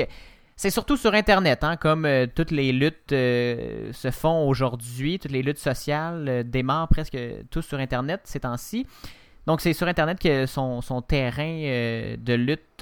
[0.57, 5.33] C'est surtout sur Internet, hein, comme euh, toutes les luttes euh, se font aujourd'hui, toutes
[5.33, 7.19] les luttes sociales euh, démarrent presque
[7.51, 8.87] tous sur Internet ces temps-ci.
[9.47, 12.74] Donc c'est sur Internet que son, terrain de lutte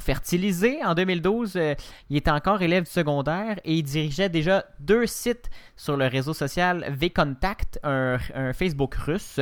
[0.00, 0.82] fertilisé.
[0.84, 1.74] En 2012, euh,
[2.10, 6.34] il était encore élève du secondaire et il dirigeait déjà deux sites sur le réseau
[6.34, 9.40] social VContact, un, un Facebook russe,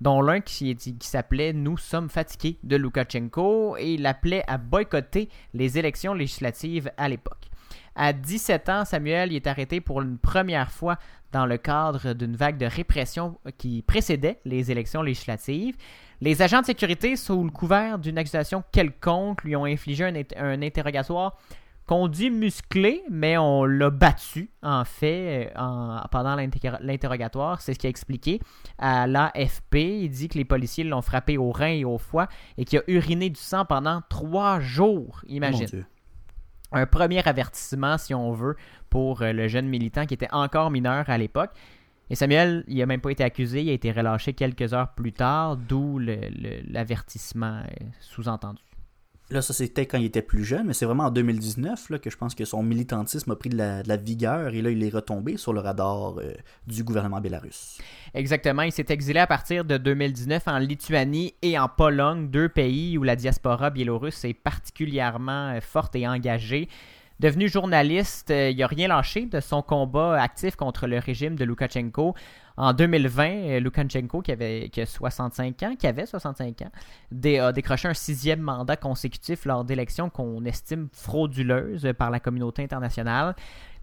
[0.00, 5.78] dont l'un qui, s'appelait Nous sommes fatigués de Loukachenko et il appelait à boycotter les
[5.78, 7.50] élections législatives à l'époque.
[7.96, 10.98] À 17 ans, Samuel est arrêté pour une première fois
[11.30, 15.76] dans le cadre d'une vague de répression qui précédait les élections législatives.
[16.20, 20.36] Les agents de sécurité, sous le couvert d'une accusation quelconque, lui ont infligé un, int-
[20.38, 21.36] un interrogatoire
[21.86, 27.60] qu'on dit musclé, mais on l'a battu, en fait, euh, en- pendant l'inter- l'interrogatoire.
[27.60, 28.40] C'est ce qu'il a expliqué
[28.78, 29.74] à l'AFP.
[30.04, 32.82] Il dit que les policiers l'ont frappé au rein et au foie et qu'il a
[32.86, 35.20] uriné du sang pendant trois jours.
[35.26, 35.66] Imagine
[36.72, 38.56] un premier avertissement, si on veut,
[38.88, 41.50] pour euh, le jeune militant qui était encore mineur à l'époque.
[42.10, 45.12] Et Samuel, il n'a même pas été accusé, il a été relâché quelques heures plus
[45.12, 48.60] tard, d'où l'avertissement euh, sous-entendu.
[49.30, 52.10] Là, ça, c'était quand il était plus jeune, mais c'est vraiment en 2019 là, que
[52.10, 54.84] je pense que son militantisme a pris de la, de la vigueur et là, il
[54.84, 56.34] est retombé sur le radar euh,
[56.66, 57.78] du gouvernement bélarus.
[58.12, 62.98] Exactement, il s'est exilé à partir de 2019 en Lituanie et en Pologne, deux pays
[62.98, 66.68] où la diaspora biélorusse est particulièrement euh, forte et engagée.
[67.24, 71.44] Devenu journaliste, euh, il n'a rien lâché de son combat actif contre le régime de
[71.46, 72.14] Loukachenko.
[72.58, 76.70] En 2020, euh, Loukachenko, qui avait a 65 ans, qui avait 65 ans,
[77.40, 83.34] a décroché un sixième mandat consécutif lors d'élections qu'on estime frauduleuses par la communauté internationale.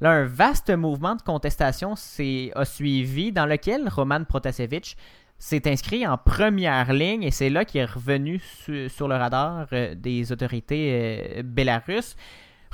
[0.02, 4.96] Là, un vaste mouvement de contestation a suivi dans lequel Roman Protasevich
[5.40, 9.66] s'est inscrit en première ligne et c'est là qu'il est revenu su- sur le radar
[9.74, 11.42] euh, des autorités euh.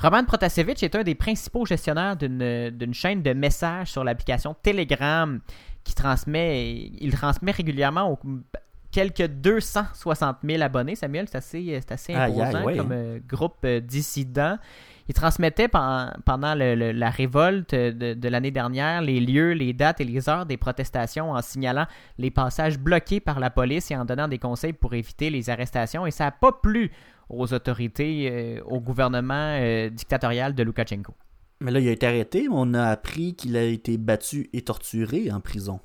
[0.00, 5.40] Roman Protasevich est un des principaux gestionnaires d'une chaîne de messages sur l'application Telegram
[5.84, 8.18] qui transmet, il transmet régulièrement aux
[8.92, 10.94] quelques 260 000 abonnés.
[10.94, 12.96] Samuel, c'est assez, c'est assez imposant ouais, comme hein.
[12.96, 14.58] euh, groupe euh, dissident.
[15.08, 19.72] Il transmettait pen- pendant le- le- la révolte de, de l'année dernière les lieux, les
[19.72, 21.86] dates et les heures des protestations en signalant
[22.18, 26.06] les passages bloqués par la police et en donnant des conseils pour éviter les arrestations.
[26.06, 26.90] Et ça n'a pas plu
[27.28, 31.14] aux autorités, euh, au gouvernement euh, dictatorial de Loukachenko.
[31.60, 34.62] Mais là, il a été arrêté, mais on a appris qu'il a été battu et
[34.62, 35.80] torturé en prison.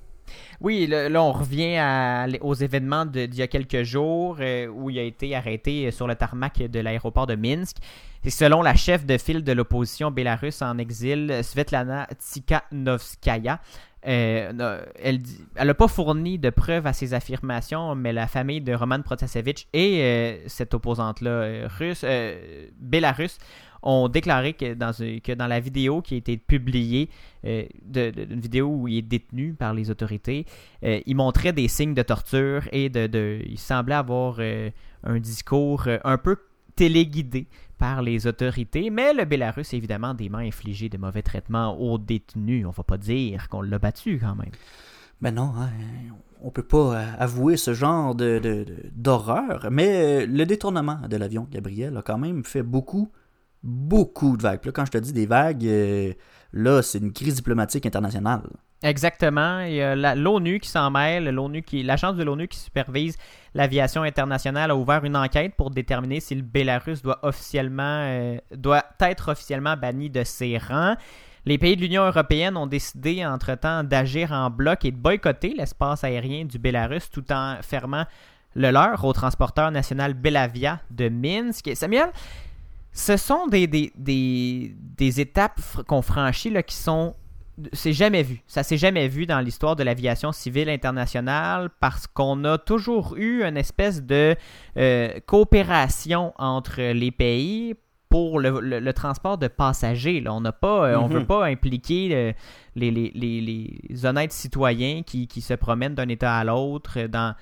[0.61, 4.97] Oui, là, on revient à- aux événements d'il y a quelques jours euh, où il
[4.97, 7.77] a été arrêté sur le tarmac de l'aéroport de Minsk.
[8.25, 13.59] Et selon la chef de file de l'opposition bélarusse en exil, Svetlana Tsikhanovskaya,
[14.07, 15.21] euh, n'a- elle
[15.67, 20.01] n'a pas fourni de preuves à ses affirmations, mais la famille de Roman Protasevich et
[20.01, 23.37] euh, cette opposante-là euh, russe, euh, bélarusse
[23.85, 27.09] ont déclaré que dans, la vidéo qui a été publiée,
[27.45, 30.45] euh, de- d'une vidéo où il est détenu par les autorités,
[30.85, 34.69] euh, il montrait des signes de torture et de, il semblait avoir euh,
[35.03, 36.37] un discours euh, un peu
[36.77, 37.45] téléguidé
[37.83, 42.65] par les autorités, mais le Bélarus, évidemment, dément infligé de mauvais traitements aux détenus.
[42.65, 44.53] On va pas dire qu'on l'a battu quand même.
[45.19, 45.69] Ben non, hein,
[46.41, 50.99] on peut pas euh, avouer ce genre de, de- de- d'horreur, mais euh, le détournement
[51.09, 53.11] de l'avion Gabriel a quand même fait beaucoup,
[53.63, 54.63] beaucoup de vagues.
[54.65, 56.13] Là, quand je te dis des vagues, euh,
[56.53, 58.43] là, c'est une crise diplomatique internationale.
[58.83, 59.61] Exactement.
[59.61, 63.17] Il y a l'ONU qui s'en mêle, l'ONU qui, l'agence de l'ONU qui supervise
[63.53, 68.83] l'aviation internationale a ouvert une enquête pour déterminer si le Bélarus doit officiellement euh, doit
[68.99, 70.95] être officiellement banni de ses rangs.
[71.45, 76.03] Les pays de l'Union européenne ont décidé entre-temps d'agir en bloc et de boycotter l'espace
[76.03, 78.05] aérien du Bélarus tout en fermant
[78.55, 81.71] le leur au transporteur national Belavia de Minsk.
[81.73, 82.09] Samuel,
[82.91, 87.15] ce sont des, des, des, des étapes qu'on franchit là, qui sont
[87.71, 88.41] c'est jamais vu.
[88.47, 93.43] Ça s'est jamais vu dans l'histoire de l'aviation civile internationale parce qu'on a toujours eu
[93.43, 94.35] une espèce de
[94.77, 97.75] euh, coopération entre les pays
[98.09, 100.19] pour le, le- le transport de passagers.
[100.21, 100.33] là.
[100.33, 101.13] On n'a pas, euh, on Mhm.
[101.13, 102.31] veut pas impliquer euh,
[102.75, 107.35] les, honnêtes citoyens qui, se promènent d'un État à l'autre euh, dans,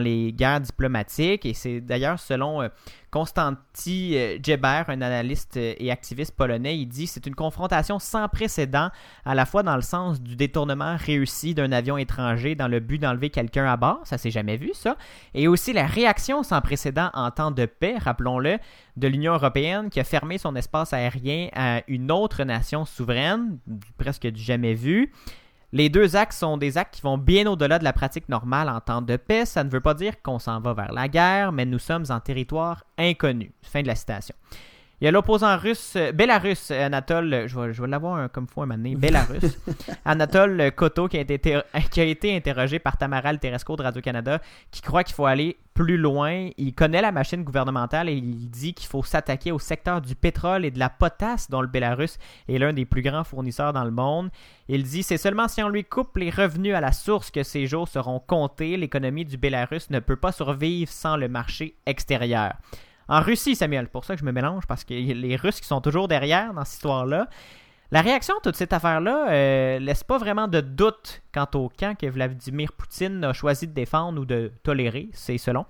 [0.00, 1.46] les guerres diplomatiques.
[1.46, 2.68] Et c'est d'ailleurs selon euh,
[3.10, 8.90] Konstanty euh, Djeber, un analyste et activiste polonais, il dit c'est une confrontation sans précédent,
[9.24, 12.98] à la fois dans le sens du détournement réussi d'un avion étranger dans le but
[12.98, 14.96] d'enlever quelqu'un à bord, ça s'est jamais vu ça,
[15.32, 18.58] et aussi la réaction sans précédent en temps de paix, rappelons-le,
[18.96, 23.58] de l'Union européenne qui a fermé son espace aérien à une autre nation souveraine,
[23.96, 25.12] presque du jamais vu.
[25.72, 28.80] Les deux actes sont des actes qui vont bien au-delà de la pratique normale en
[28.80, 29.44] temps de paix.
[29.44, 32.20] Ça ne veut pas dire qu'on s'en va vers la guerre, mais nous sommes en
[32.20, 33.52] territoire inconnu.
[33.62, 34.36] Fin de la citation.
[35.04, 38.28] Il y a l'opposant russe, euh, Bélarus, Anatole, euh, je vais, je vais l'avoir un-
[38.28, 39.58] comme faut un moment donné, Bélarus,
[40.06, 44.40] Anatole Koto, qui a, été, ter- qui a été interrogé par Tamaral Teresco de Radio-Canada,
[44.70, 46.48] qui croit qu'il faut aller plus loin.
[46.56, 50.64] Il connaît la machine gouvernementale et il dit qu'il faut s'attaquer au secteur du pétrole
[50.64, 52.16] et de la potasse, dont le Bélarus
[52.48, 54.30] est l'un des plus grands fournisseurs dans le monde.
[54.68, 57.66] Il dit c'est seulement si on lui coupe les revenus à la source que ces
[57.66, 58.78] jours seront comptés.
[58.78, 62.54] L'économie du Bélarus ne peut pas survivre sans le marché extérieur.
[63.08, 65.80] En Russie, Samuel, pour ça que je me mélange, parce que les Russes qui sont
[65.80, 67.28] toujours derrière dans cette histoire-là.
[67.90, 71.96] La réaction à toute cette affaire-là euh, laisse pas vraiment de doute quant au camp
[71.96, 75.66] que Vladimir Poutine a choisi de défendre ou de tolérer, c'est selon.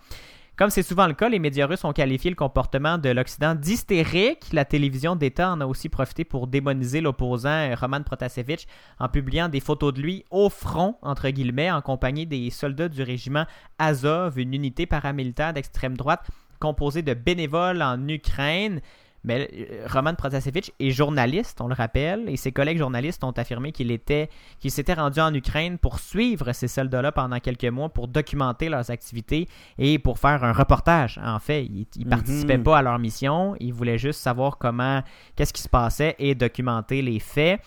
[0.57, 4.53] Comme c'est souvent le cas, les médias russes ont qualifié le comportement de l'Occident d'hystérique.
[4.53, 8.69] La télévision d'État en a aussi profité pour démoniser l'opposant euh, Roman Protasevich
[9.01, 13.03] en publiant des photos de lui au front, entre guillemets, en compagnie des soldats du
[13.03, 13.47] régiment
[13.81, 16.31] Azov, une unité paramilitaire d'extrême droite
[16.65, 18.81] composée de bénévoles en Ukraine.
[19.27, 23.73] Mais euh, Roman Protasevich est journaliste, on le rappelle, et ses collègues journalistes ont affirmé
[23.73, 24.29] qu'il était,
[24.61, 28.91] qu'il s'était rendu en Ukraine pour suivre ces soldats-là pendant quelques mois, pour documenter leurs
[28.91, 29.49] activités
[29.79, 31.19] et pour faire un reportage.
[31.25, 32.11] En fait, ils ne Mhm.
[32.11, 35.03] participaient pas à leur mission, ils voulaient juste savoir comment,
[35.37, 37.61] qu'est-ce qui se passait et documenter les faits.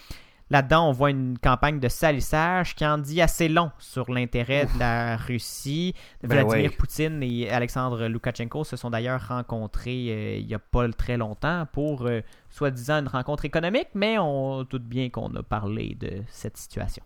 [0.49, 4.79] Là-dedans, on voit une campagne de salissage qui en dit assez long sur l'intérêt de
[4.79, 5.93] la Russie.
[6.21, 6.77] Ben Vladimir ouais.
[6.77, 11.67] Poutine et Alexandre Loukachenko se sont d'ailleurs rencontrés euh, il n'y a pas très longtemps
[11.73, 16.55] pour euh, soi-disant une rencontre économique, mais on doute bien qu'on a parlé de cette
[16.55, 17.03] situation.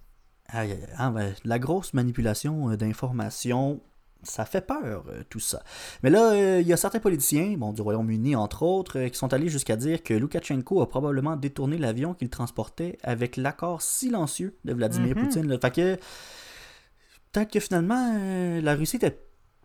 [0.54, 3.80] Ah, ben, la grosse manipulation euh, d'informations,
[4.24, 5.64] ça fait peur, euh, tout ça.
[6.04, 9.18] Mais là, euh, il y a certains politiciens, bon, du Royaume-Uni entre autres, euh, qui
[9.18, 14.56] sont allés jusqu'à dire que Loukachenko a probablement détourné l'avion qu'il transportait avec l'accord silencieux
[14.66, 15.24] de Vladimir Mhm.
[15.24, 15.48] Poutine.
[15.48, 15.58] là.
[15.60, 15.96] Fait que
[17.32, 19.20] peut-être que finalement, euh, la Russie était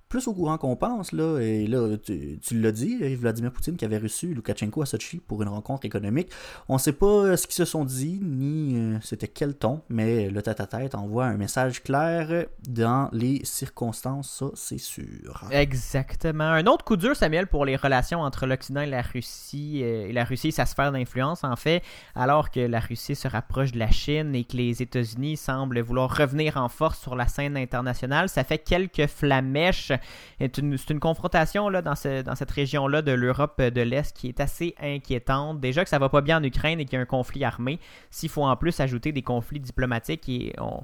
[0.08, 1.38] plus au courant qu'on pense, là.
[1.40, 5.42] Et là, tu, l'as dit, euh, Vladimir Poutine qui avait reçu Loukachenko à Sochi pour
[5.42, 6.30] une rencontre économique.
[6.68, 10.30] On sait pas euh, ce qu'ils se sont dit, ni euh, c'était quel ton, mais
[10.30, 15.44] le tête-à-tête envoie un message clair dans les circonstances, ça, c'est sûr.
[15.50, 16.44] Exactement.
[16.44, 20.24] Un autre coup dur, Samuel, pour les relations entre l'Occident et la Russie, et la
[20.24, 21.82] Russie sa sphère d'influence, en fait,
[22.14, 26.16] alors que la Russie se rapproche de la Chine et que les États-Unis semblent vouloir
[26.16, 29.92] revenir en force sur la scène internationale, ça fait quelques flamèches.
[30.38, 34.40] C'est une, confrontation là, dans, ce- dans cette région-là de l'Europe de l'Est qui est
[34.40, 35.60] assez inquiétante.
[35.60, 37.78] Déjà que ça va pas bien en Ukraine et qu'il y a un conflit armé,
[38.10, 40.82] s'il faut en plus ajouter des conflits diplomatiques, et on,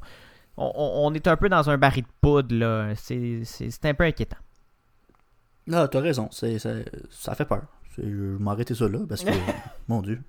[0.57, 2.95] on, on est un peu dans un baril de poudre, là.
[2.95, 4.39] C'est- C'est c'est un peu inquiétant.
[5.73, 7.63] Ah, t'as raison, ça fait peur.
[7.97, 9.31] Je vais m'arrêter ça là, parce que,
[9.89, 10.21] mon Dieu.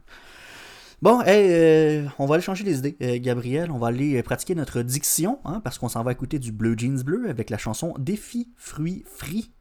[1.02, 3.72] Bon, hey, euh, on va aller changer les idées, euh, Gabriel.
[3.72, 7.02] On va aller pratiquer notre diction, hein, parce qu'on s'en va écouter du Bleu Jeans
[7.04, 9.52] Bleu avec la chanson Défi Fruits Frits.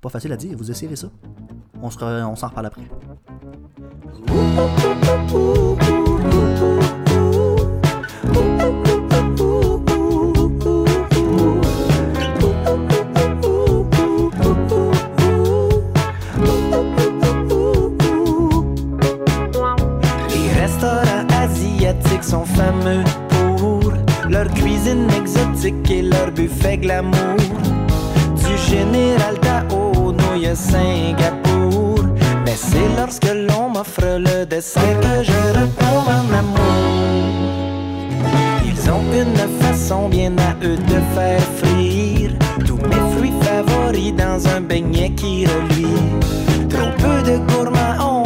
[0.00, 1.10] Pas facile à dire, vous essayerez ça.
[1.82, 2.82] On, se re- on s'en reparle après.
[22.22, 23.92] Sont fameux pour
[24.28, 27.36] leur cuisine exotique et leur buffet glamour.
[28.36, 30.14] Du général Tao,
[30.44, 32.04] à Singapour.
[32.44, 37.18] Mais c'est lorsque l'on m'offre le dessert que je retombe en amour.
[38.64, 42.30] Ils ont une façon bien à eux de faire frire
[42.66, 46.02] tous mes fruits favoris dans un beignet qui reluit.
[46.68, 48.17] Trop peu de gourmands ont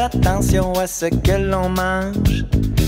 [0.00, 2.44] attention à ce que l'on mange.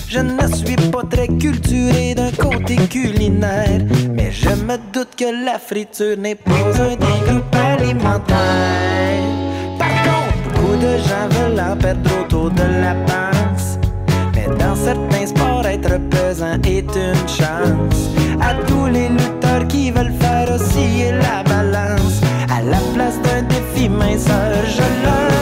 [0.09, 5.59] Je ne suis pas très culturé d'un côté culinaire, mais je me doute que la
[5.59, 8.37] friture n'est pas un des groupes alimentaires.
[9.79, 13.79] Par contre, beaucoup de gens veulent en perdre autour de la panse.
[14.35, 18.11] Mais dans certains sports, être pesant est une chance.
[18.41, 23.89] À tous les lutteurs qui veulent faire osciller la balance, à la place d'un défi
[23.89, 25.38] minceur, je leur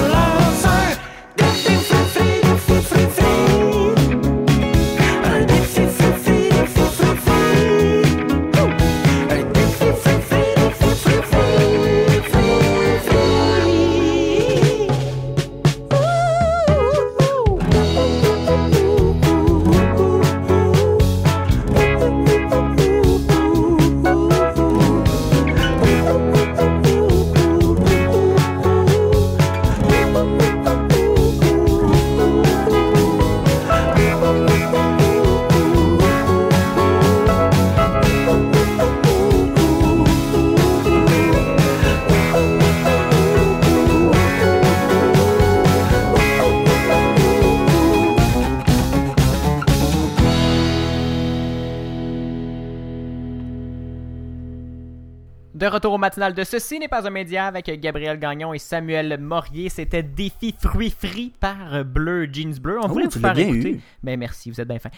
[55.67, 59.19] De retour au matinal de Ceci n'est pas un média avec Gabriel Gagnon et Samuel
[59.21, 59.69] Morier.
[59.69, 62.79] C'était Défi Fruits Frits par Bleu Jeans Bleu.
[62.81, 63.71] On Oh, voulait vous faire écouter.
[63.73, 63.81] eu.
[64.01, 64.91] Ben merci, vous êtes bien fin.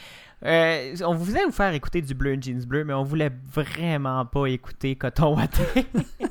[0.45, 4.45] Euh, on voulait vous faire écouter du Bleu Jeans Bleu, mais on voulait vraiment pas
[4.45, 5.87] écouter Coton Watté.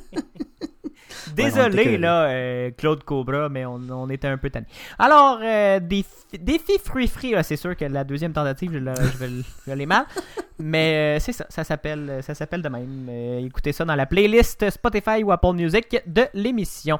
[1.43, 4.65] Désolé, on était là, euh, Claude Cobra, mais on, on était un peu tanné.
[4.99, 6.09] Alors, euh, défi,
[6.39, 9.27] défi frits, là, c'est sûr que la deuxième tentative, je, vais,
[9.67, 10.05] je l'ai mal.
[10.59, 13.07] Mais euh, c'est ça, ça s'appelle, ça s'appelle de même.
[13.09, 16.99] Euh, écoutez ça dans la playlist Spotify ou Apple Music de l'émission.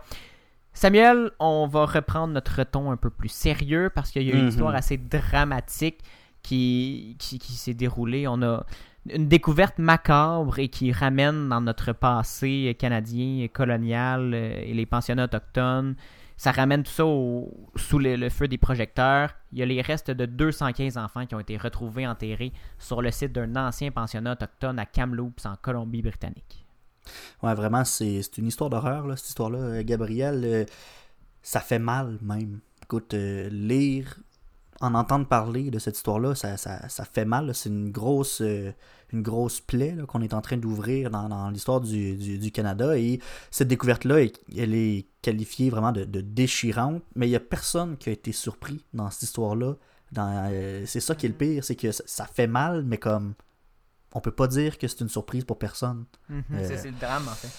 [0.73, 4.43] Samuel, on va reprendre notre ton un peu plus sérieux parce qu'il y a une
[4.43, 4.49] Mhm.
[4.49, 5.99] histoire assez dramatique
[6.43, 8.27] qui, qui, qui s'est déroulée.
[8.27, 8.63] On a
[9.13, 15.25] une découverte macabre et qui ramène dans notre passé canadien, colonial euh, et les pensionnats
[15.25, 15.95] autochtones.
[16.35, 19.33] Ça ramène tout ça sous le, feu des projecteurs.
[19.51, 23.09] Il y a les restes de 215 enfants qui ont été retrouvés enterrés sur le
[23.09, 26.65] site d'un ancien pensionnat autochtone à Kamloops en Colombie-Britannique.
[27.41, 29.59] Ouais, vraiment, c'est une histoire d'horreur, cette histoire-là.
[29.59, 30.65] Euh, Gabriel, euh,
[31.41, 32.59] ça fait mal même.
[32.83, 34.19] Écoute, lire,
[34.81, 37.53] en entendre parler de cette histoire-là, ça, ça, ça fait mal.
[37.55, 38.71] C'est une grosse, euh,
[39.11, 42.97] une grosse plaie qu'on est en train d'ouvrir dans, dans l'histoire du, du, du Canada.
[42.97, 43.19] Et
[43.51, 44.19] cette découverte-là,
[44.55, 47.01] elle- est qualifiée vraiment de, de déchirante.
[47.15, 49.75] Mais il n'y a personne qui a été surpris dans cette histoire-là.
[50.17, 53.33] Euh, c'est ça qui est le pire, c'est que ça, ça fait mal, mais comme
[54.13, 56.05] on peut pas dire que c'est une surprise pour personne.
[56.31, 57.49] Euh, C'est c'est le drame en fait.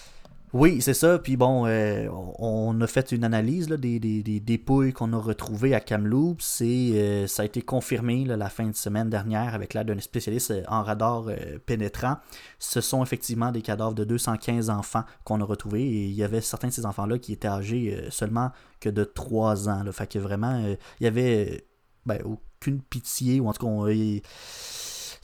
[0.55, 1.19] Oui, c'est ça.
[1.19, 5.75] Puis bon, euh, on a fait une analyse des, des, des dépouilles qu'on a retrouvées
[5.75, 9.89] à Kamloops et euh, ça a été confirmé la fin de semaine dernière avec l'aide
[9.89, 11.27] d'un spécialiste euh, en radar
[11.67, 12.17] pénétrant.
[12.59, 16.41] Ce sont effectivement des cadavres de 215 enfants qu'on a retrouvés et il y avait
[16.41, 19.83] certains de ces enfants-là qui étaient âgés seulement que de 3 ans.
[19.83, 19.93] Là.
[19.93, 20.59] Fait que vraiment,
[21.01, 21.67] il y avait
[22.07, 24.23] ben, aucune pitié ou en tout cas, on- il-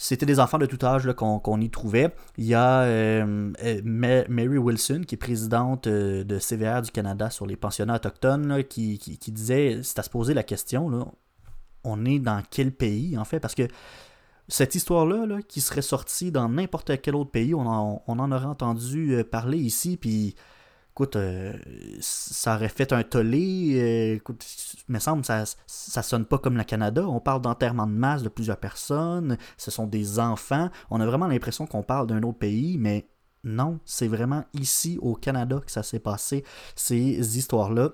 [0.05, 2.15] c'était des enfants de tout âge qu'on y trouvait.
[2.37, 6.91] Il y a euh, euh, Ma- Mary Wilson, qui est présidente euh, de CVR du
[6.91, 8.99] Canada sur les pensionnats autochtones, qui,
[9.29, 11.11] disait, c'est à se poser la question,
[11.85, 13.41] on est dans quel pays en fait?
[13.41, 13.67] Parce que
[14.47, 18.31] cette histoire-là, là, qui serait sortie dans n'importe quel autre pays, on en, on en
[18.31, 20.35] aurait entendu parler ici, puis
[20.95, 21.53] écoute, euh,
[22.01, 23.75] ça aurait fait un tollé.
[23.75, 24.47] euh, écoute,
[24.89, 27.05] il me semble, ça, ça sonne pas comme le Canada.
[27.09, 29.37] On parle d'enterrement de masse de plusieurs personnes.
[29.57, 30.71] Ce sont des enfants.
[30.91, 33.09] On a vraiment l'impression qu'on parle d'un autre pays, mais
[33.43, 36.45] non, c'est vraiment ici au Canada que ça s'est passé,
[36.77, 37.91] ces histoires-là.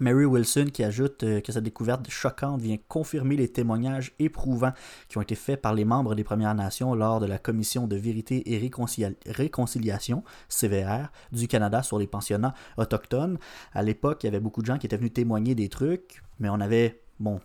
[0.00, 4.72] Mary Wilson qui ajoute euh, que cette découverte choquante vient confirmer les témoignages éprouvants
[5.08, 7.96] qui ont été faits par les membres des Premières Nations lors de la Commission de
[7.96, 13.38] vérité et réconcilia- réconciliation, CVR, du Canada sur les pensionnats autochtones.
[13.72, 16.48] À l'époque, il y avait beaucoup de gens qui étaient venus témoigner des trucs, mais
[16.48, 17.40] on avait, bon,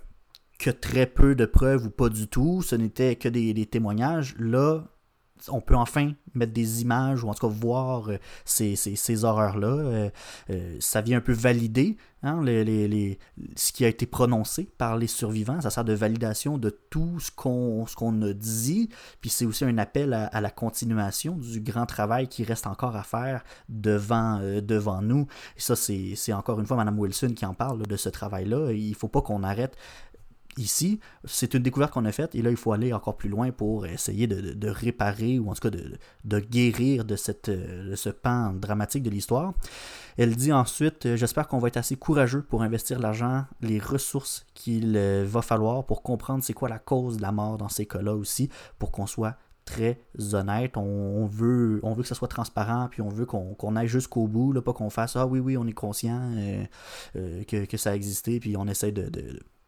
[0.58, 2.62] que très peu de preuves ou pas du tout.
[2.64, 4.36] Ce n'était que des, des témoignages.
[4.39, 4.84] Là,
[5.50, 9.24] on peut enfin mettre des images ou en tout cas voir euh, ces, ces- ces
[9.26, 9.68] horreurs-là.
[9.68, 10.10] Euh,
[10.50, 13.20] euh, ça vient un peu valider hein, les- les- les-
[13.56, 15.60] ce qui a été prononcé par les survivants.
[15.62, 18.90] Ça sert de validation de tout ce qu'on qu'on a dit.
[19.22, 23.04] Puis c'est aussi un appel à, la continuation du grand travail qui reste encore à
[23.04, 25.28] faire devant, devant nous.
[25.58, 28.72] Et ça, c'est encore une fois Mme Wilson qui en parle de ce travail-là.
[28.74, 29.76] Il ne faut pas qu'on arrête
[30.58, 33.51] ici, c'est une découverte qu'on a faite et là, il faut aller encore plus loin
[33.51, 35.78] pour essayer de, réparer ou en tout cas
[36.24, 37.51] de, guérir de, cette,
[37.95, 39.53] ce pan dramatique de l'histoire.
[40.18, 44.45] Elle dit ensuite euh, J'espère qu'on va être assez courageux pour investir l'argent, les ressources
[44.55, 47.86] qu'il euh, va falloir pour comprendre c'est quoi la cause de la mort dans ces
[47.86, 48.49] cas-là aussi,
[48.80, 49.99] pour qu'on soit très
[50.34, 50.78] honnête.
[50.78, 54.60] On, veut, on veut que ça soit transparent, puis on veut qu'on aille jusqu'au bout,
[54.62, 56.32] pas qu'on fasse Ah oui, oui, on est conscient
[57.16, 59.12] euh, que, ça a existé, puis on essaie de,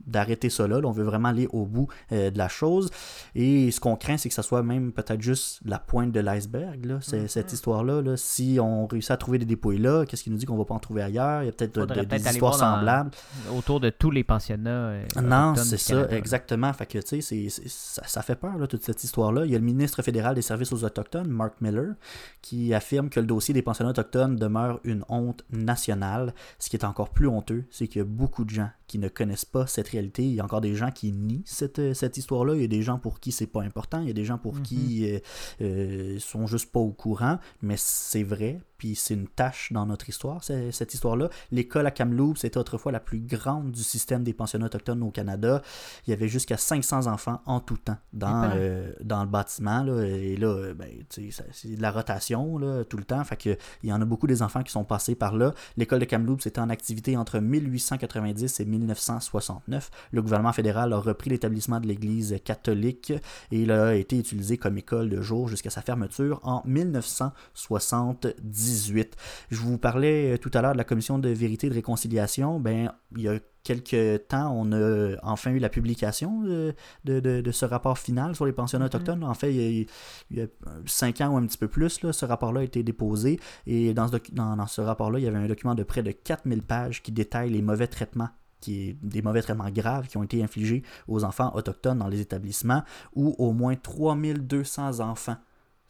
[0.07, 0.79] d'arrêter ça là.
[0.83, 2.89] On veut vraiment aller au bout euh, de la chose.
[3.35, 6.85] Et ce qu'on craint, c'est que ça soit même peut-être juste la pointe de l'iceberg,
[6.85, 8.01] là, c'est- cette histoire-là.
[8.01, 8.17] Là.
[8.17, 10.73] Si on réussit à trouver des dépouilles là, qu'est-ce qui nous dit qu'on va pas
[10.75, 11.43] en trouver ailleurs?
[11.43, 13.11] Il y a peut-être euh, de- des histoires dans- semblables.
[13.55, 14.69] Autour de tous les pensionnats.
[14.89, 16.17] euh, Non, c'est ça, Canada.
[16.17, 16.73] exactement.
[16.73, 19.45] Fait que, ça, ça fait peur, là, toute cette histoire-là.
[19.45, 21.93] Il y a le ministre fédéral des services aux Autochtones, Mark Miller,
[22.41, 26.33] qui affirme que le dossier des pensionnats autochtones demeure une honte nationale.
[26.57, 29.07] Ce qui est encore plus honteux, c'est qu'il y a beaucoup de gens qui ne
[29.07, 30.23] connaissent pas cette réalité.
[30.23, 32.55] Il y a encore des gens qui nient cette, euh, cette histoire-là.
[32.55, 34.01] Il y a des gens pour qui c'est pas important.
[34.01, 35.19] Il y a des gens pour qui euh,
[35.61, 37.37] euh, sont juste pas au courant.
[37.61, 38.59] Mais c'est vrai.
[38.79, 41.29] Puis c'est une tâche dans notre histoire, cette histoire-là.
[41.51, 45.61] L'école à Kamloops était autrefois la plus grande du système des pensionnats autochtones au Canada.
[46.07, 49.83] Il y avait jusqu'à 500 enfants en tout temps dans, euh, dans le bâtiment.
[49.83, 50.05] là.
[50.05, 53.21] Et là, euh, ben, c'est de la rotation là, tout le temps.
[53.25, 55.53] Fait que, il y en a beaucoup des enfants qui sont passés par là.
[55.75, 59.91] L'école de Kamloops était en activité entre 1890 et 1969.
[60.11, 63.11] Le gouvernement fédéral a repris l'établissement de l'Église catholique
[63.51, 68.68] et il a été utilisé comme école de jour jusqu'à sa fermeture en 1970.
[68.69, 69.15] 2018.
[69.49, 72.59] Je vous parlais euh, tout à l'heure de la commission de vérité et de réconciliation.
[72.59, 77.41] Ben, il y a quelques temps, on a enfin eu la publication de, de, de-
[77.41, 79.23] de ce rapport final sur les pensionnats autochtones.
[79.23, 79.85] En fait, il y, a,
[80.31, 80.47] il y a
[80.85, 83.39] cinq ans ou un petit peu plus, là, ce rapport-là a été déposé.
[83.67, 86.03] Et dans ce, docu- dans, dans ce rapport-là, il y avait un document de près
[86.03, 88.29] de 4000 pages qui détaille les mauvais traitements
[88.61, 92.19] qui est des mauvais traitements graves qui ont été infligés aux enfants autochtones dans les
[92.19, 92.83] établissements,
[93.15, 95.37] où au moins 3200 enfants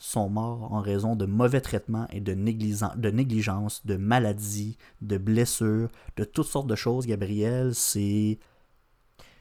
[0.02, 5.90] sont morts en raison de mauvais traitements et de, de négligence, de maladies, de blessures,
[6.16, 7.76] de toutes sortes de choses, Gabriel.
[7.76, 8.40] C'est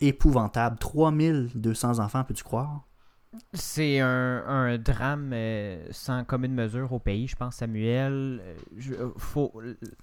[0.00, 0.76] épouvantable.
[0.78, 2.82] 3200 enfants, peux-tu croire?
[3.52, 8.40] C'est un, un drame euh, sans commune mesure au pays, je pense, Samuel.
[8.42, 9.52] Euh, je- euh, faut,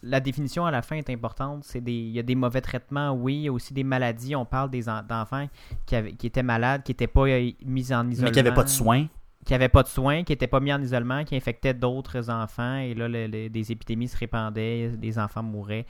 [0.04, 1.64] la définition à la fin est importante.
[1.64, 3.36] C'est des, il y a des mauvais traitements, oui.
[3.36, 4.36] Il y a aussi des maladies.
[4.36, 5.48] On parle des en- d'enfants
[5.88, 7.26] qui, avaient- qui étaient malades, qui n'étaient pas
[7.66, 8.30] mis en isolement.
[8.30, 9.08] Mais qui n'avaient pas de soins.
[9.46, 12.78] Qui n'avaient pas de soins, qui n'étaient pas mis en isolement, qui infectaient d'autres enfants.
[12.78, 15.86] Et là, le- des épidémies se répandaient, des enfants mouraient.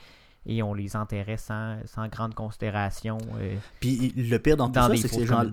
[0.46, 3.18] Et on les enterrait sans, sans grande considération.
[3.40, 5.44] euh, Puis le pire dans tout ça, c'est que ces gens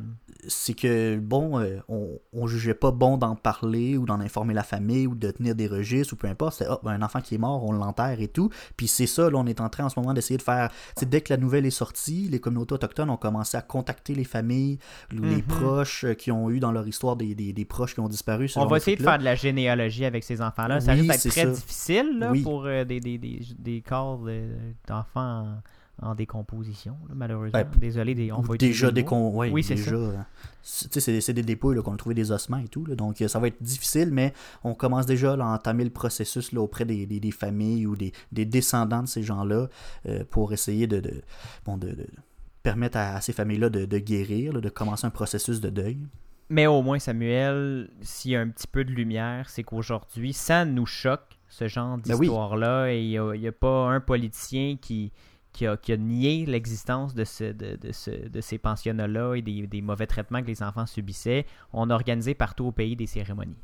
[0.49, 4.65] c'est que bon, euh, on, on jugeait pas bon d'en parler ou d'en informer la
[4.65, 6.55] famille ou de tenir des registres ou peu importe.
[6.59, 8.51] C'était hop, un enfant qui est mort, on l'enterre et tout.
[8.77, 10.73] Puis c'est ça, là, on est en train en ce moment d'essayer de faire.
[10.97, 14.25] C'est dès que la nouvelle est sortie, les communautés autochtones ont commencé à contacter les
[14.25, 14.79] familles,
[15.13, 15.43] ou les Mhm.
[15.43, 18.51] proches euh, qui ont eu dans leur histoire des, des, des proches qui ont disparu.
[18.57, 20.81] On va essayer de faire de la généalogie avec ces enfants-là.
[20.81, 21.51] Ça risque d'être c'est très ça.
[21.51, 22.43] difficile là, Oui.
[22.43, 24.49] pour euh, des, des, des, des corps de-
[24.89, 25.61] d'enfants
[26.03, 27.59] en, en décomposition, là, malheureusement.
[27.59, 29.97] Ben, Désolé, des, on va déjà des ouais, Oui, c'est déjà, ça.
[29.97, 30.17] euh,
[30.63, 32.95] c'est- des dépôts qu'on a trouvé des ossements et tout là.
[32.95, 34.33] donc euh, ça va être difficile mais
[34.65, 38.13] on commence déjà à entamer le processus là, auprès des, des- des familles ou des,
[38.33, 39.69] des descendants de ces gens là
[40.31, 41.23] pour essayer de, de,
[41.67, 42.07] bon, de, de
[42.63, 45.99] permettre à, à ces familles là de, de guérir de commencer un processus de deuil
[46.49, 50.65] Mais au moins, Samuel, s'il y a un petit peu de lumière, c'est qu'aujourd'hui, ça
[50.65, 52.21] nous choque, ce genre Ben oui.
[52.21, 52.87] d'histoire-là.
[52.93, 55.13] Et il n'y a, pas un politicien qui,
[55.53, 59.43] qui, a, qui a nié l'existence de, ce, de, de, ce- de ces pensionnats-là et
[59.43, 61.45] des, des mauvais traitements que les enfants subissaient.
[61.73, 63.59] On a organisé partout au pays des cérémonies.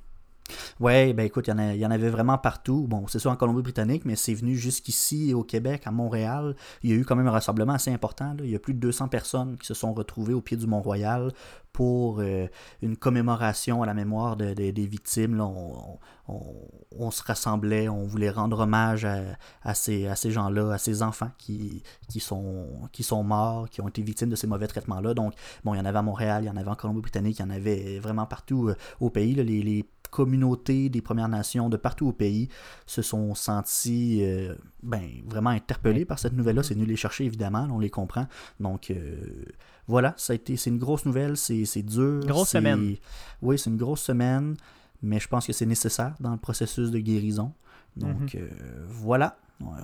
[0.80, 2.86] Ouais, ben écoute, il y, en y avait vraiment partout.
[2.88, 6.56] Bon, c'est sûr en Colombie-Britannique, mais c'est venu jusqu'ici au Québec, à Montréal.
[6.82, 8.28] Il y a eu quand même un rassemblement assez important.
[8.32, 8.44] là.
[8.44, 11.32] Il y a plus de 200 personnes qui se sont retrouvées au pied du Mont-Royal
[11.78, 12.48] pour euh,
[12.82, 15.36] une commémoration à la mémoire de- de- des victimes.
[15.36, 15.44] là.
[15.46, 16.56] On, on-
[16.98, 19.20] on se rassemblait, on voulait rendre hommage à,
[19.62, 23.80] à ces, à ces gens-là, à ces enfants qui, qui, sont, qui sont morts, qui
[23.80, 25.14] ont été victimes de ces mauvais traitements-là.
[25.14, 27.42] Donc, bon, il y en avait à Montréal, il y en avait en Colombie-Britannique, il
[27.42, 29.36] y en avait vraiment partout euh, au pays.
[29.36, 29.44] là.
[29.44, 32.48] les, les communautés des Premières Nations de partout au pays
[32.86, 36.62] se sont sentis euh, ben, vraiment interpellés par cette nouvelle-là.
[36.62, 38.26] C'est venu les chercher, évidemment, on les comprend.
[38.58, 39.44] Donc, euh,
[39.88, 42.20] voilà, ça a été, c'est une grosse nouvelle, c'est, c'est dur.
[42.26, 42.94] Grosse semaine.
[43.42, 44.54] Oui, c'est une grosse semaine,
[45.02, 47.52] mais je pense que c'est nécessaire dans le processus de guérison.
[47.96, 48.40] Donc, Mhm.
[48.42, 48.48] euh,
[48.86, 49.36] voilà.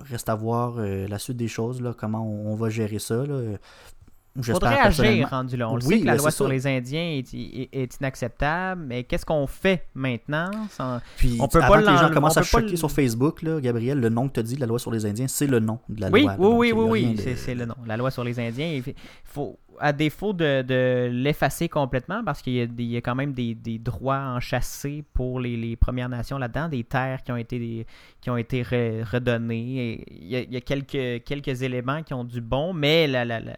[0.09, 3.25] Reste à voir euh, la suite des choses, là, comment on, on va gérer ça.
[3.25, 3.57] Là.
[4.41, 5.69] Faudrait agir rendu là.
[5.69, 6.51] On le Oui, sait que la ben, loi sur ça.
[6.51, 11.63] les Indiens est, est- est inacceptable, mais qu'est-ce qu'on fait maintenant sans- Puis, On peut
[11.63, 14.27] avant pas que les gens commencent à choquer le- sur Facebook, là, Gabriel, le nom
[14.27, 16.09] que tu as dit de la loi sur les Indiens, c'est le nom de la
[16.09, 16.35] Oui, loi.
[16.37, 17.75] oui, oui, oui, oui, c'est le nom.
[17.85, 18.93] La loi sur les Indiens, il
[19.23, 23.55] faut, à défaut de, de l'effacer complètement, parce qu'il y, y a quand même des,
[23.55, 27.85] des droits enchâssés pour les, les Premières Nations là-dedans, des terres qui ont été,
[28.21, 29.77] qui ont été re- redonnées.
[29.77, 33.07] Et il, y a, il y a quelques, quelques éléments qui ont du bon, mais
[33.07, 33.57] la, la, la,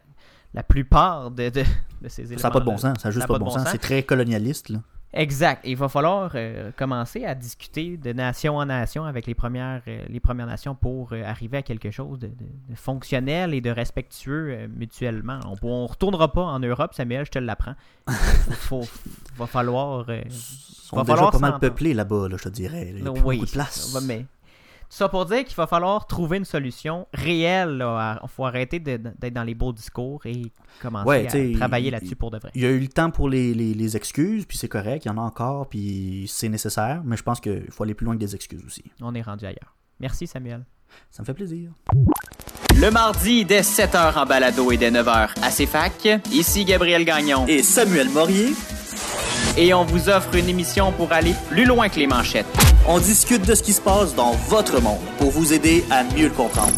[0.53, 1.63] la plupart de, de,
[2.01, 2.41] de ces éléments.
[2.41, 3.67] Ça n'a pas de bon sens, ça n'a juste pas de bon sens.
[3.71, 4.69] C'est très colonialiste.
[4.69, 4.79] Là.
[5.19, 5.61] Exact.
[5.65, 10.05] Il va falloir euh, commencer à discuter de nation en nation avec les premières, euh,
[10.07, 12.33] les premières nations pour euh, arriver à quelque chose de, de-
[12.69, 15.39] de fonctionnel et de respectueux mutuellement.
[15.63, 17.75] On ne retournera pas en Europe, Samuel, je te l'apprends.
[18.51, 18.87] Faut-
[19.37, 20.05] va falloir.
[20.09, 22.93] Ils sont va déjà falloir pas mal peuplés là-bas, là, je te dirais.
[22.95, 23.93] Il y a plus beaucoup de place.
[24.07, 24.25] mais
[24.89, 27.83] ça pour dire qu'il va falloir trouver une solution réelle.
[27.85, 30.43] Il faut arrêter d'être dans les beaux discours et
[30.81, 32.51] commencer Ouais, à travailler il- là-dessus pour de vrai.
[32.55, 35.09] Il y a eu le temps pour les, les- les excuses, puis c'est correct, il
[35.09, 38.15] y en a encore, puis c'est nécessaire, mais je pense qu'il faut aller plus loin
[38.15, 38.83] que des excuses aussi.
[39.01, 39.75] On est rendu ailleurs.
[39.99, 40.63] Merci, Samuel.
[41.11, 41.71] Ça me fait plaisir.
[42.79, 47.45] Le mardi, dès 7h en balado et dès 9h à CFAC, ici Gabriel Gagnon.
[47.47, 48.49] Et Samuel Morier.
[49.57, 52.45] Et on vous offre une émission pour aller plus loin que les manchettes.
[52.87, 56.25] On discute de ce qui se passe dans votre monde pour vous aider à mieux
[56.25, 56.73] le comprendre.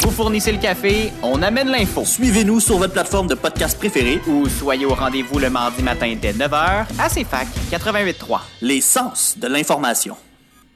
[0.00, 2.04] Vous fournissez le café, on amène l'info.
[2.04, 6.32] Suivez-nous sur votre plateforme de podcast préférée Ou soyez au rendez-vous le mardi matin dès
[6.32, 8.40] 9h à CFAC 88.3.
[8.60, 10.16] Les sens de l'information.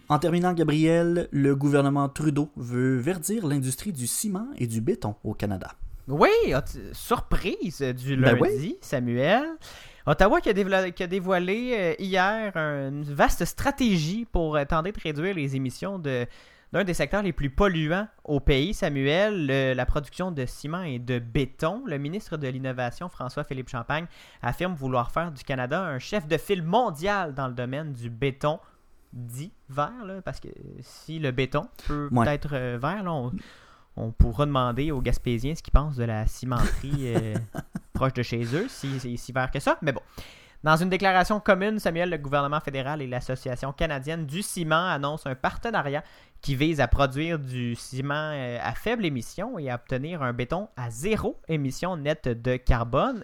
[0.08, 5.34] En terminant, Gabriel, le gouvernement Trudeau veut verdir l'industrie du ciment et du béton au
[5.34, 5.72] Canada.
[6.08, 6.30] Oui,
[6.92, 8.78] surprise du Ben lundi, oui.
[8.80, 9.44] Samuel.
[10.10, 14.90] Ottawa qui a, dévoilé, qui a dévoilé, euh, hier une vaste stratégie pour euh, tenter
[14.92, 16.26] de réduire les émissions de,
[16.72, 20.98] d'un des secteurs les plus polluants au pays, Samuel, le- la production de ciment et
[20.98, 21.82] de béton.
[21.86, 24.06] Le ministre de l'Innovation, François-Philippe Champagne,
[24.40, 28.60] affirme vouloir faire du Canada un chef de file mondial dans le domaine du béton
[29.12, 30.48] dit vert, là, parce que
[30.80, 32.28] si le béton peut Ouais.
[32.34, 33.30] être euh, vert, là, on,
[33.98, 37.34] on pourra demander aux Gaspésiens ce qu'ils pensent de la cimenterie euh,
[37.92, 39.78] proche de chez eux, si c'est si vert que ça.
[39.82, 40.00] Mais bon.
[40.64, 45.36] Dans une déclaration commune, Samuel, le gouvernement fédéral et l'Association canadienne du ciment annoncent un
[45.36, 46.02] partenariat
[46.40, 50.68] qui vise à produire du ciment euh, à faible émission et à obtenir un béton
[50.76, 53.22] à zéro émission nette de carbone.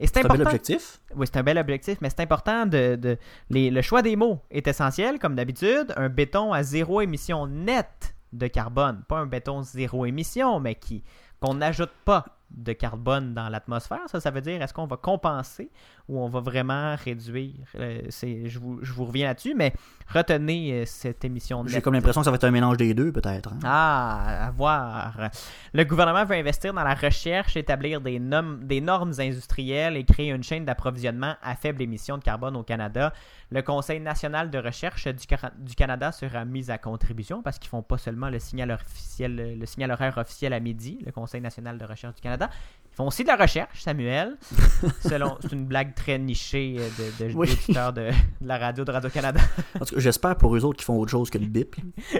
[0.00, 1.00] C'est un bel objectif.
[1.14, 2.96] Oui, c'est un bel objectif, mais c'est important de.
[2.96, 3.16] de-
[3.50, 5.92] les- le choix des mots est essentiel, comme d'habitude.
[5.96, 9.02] Un béton à zéro émission nette de carbone.
[9.08, 11.04] Pas un béton zéro émission, mais qui
[11.40, 14.08] qu'on n'ajoute pas de carbone dans l'atmosphère.
[14.08, 15.70] Ça, ça veut dire est-ce qu'on va compenser
[16.12, 19.72] ou on va vraiment réduire Euh, je, vous, je vous reviens là-dessus, mais
[20.08, 23.12] retenez euh, cette émission J'ai comme l'impression que ça va être un mélange des deux,
[23.12, 23.52] peut-être.
[23.52, 23.58] hein.
[23.64, 25.30] Ah, à voir.
[25.72, 30.66] Le gouvernement veut investir dans la recherche, établir des, normes industrielles et créer une chaîne
[30.66, 33.12] d'approvisionnement à faible émission de carbone au Canada.
[33.50, 35.26] Le Conseil national de recherche du,
[35.58, 39.66] du Canada sera mis à contribution parce qu'ils font pas seulement le signal, officiel, le
[39.66, 42.50] signal horaire officiel à midi, le Conseil national de recherche du Canada.
[42.92, 44.36] Ils font aussi de la recherche, Samuel.
[45.00, 46.88] Selon, c'est une blague très nichée euh,
[47.20, 47.48] de, de, Oui.
[47.68, 48.10] de, de
[48.42, 49.40] la radio de Radio-Canada.
[49.80, 51.74] En tout cas, j'espère pour eux autres qu'ils font autre chose que le bip.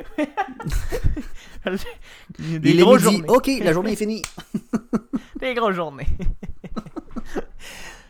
[2.39, 3.17] Des Il est grosses midi.
[3.19, 3.29] journées.
[3.29, 4.23] OK, la journée est finie.
[5.41, 6.07] Des grosses journées.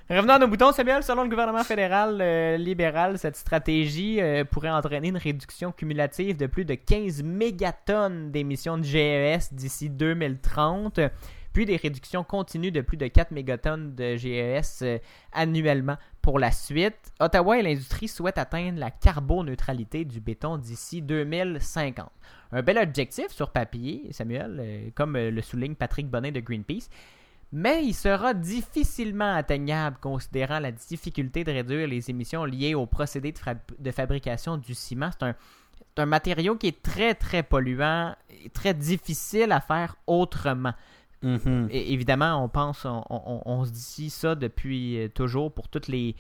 [0.09, 1.03] Revenons à nos boutons, Samuel.
[1.03, 6.47] Selon le gouvernement fédéral euh, libéral, cette stratégie euh, pourrait entraîner une réduction cumulative de
[6.47, 11.01] plus de 15 mégatonnes d'émissions de GES d'ici 2030,
[11.53, 14.99] puis des réductions continues de plus de 4 mégatonnes de GES euh,
[15.33, 17.13] annuellement pour la suite.
[17.21, 22.11] Ottawa et l'industrie souhaitent atteindre la carboneutralité du béton d'ici 2050.
[22.53, 26.89] Un bel objectif sur papier, Samuel, euh, comme euh, le souligne Patrick Bonnet de Greenpeace
[27.53, 33.35] mais il sera difficilement atteignable considérant la difficulté de réduire les émissions liées au procédé
[33.79, 35.11] de, fabrication du ciment.
[35.13, 35.35] C'est
[35.99, 40.73] un matériau qui est très très polluant et très difficile à faire autrement.
[41.23, 41.69] Mhm.
[41.71, 46.17] Et évidemment, on pense, on, se dit ça depuis euh, toujours pour toutes les,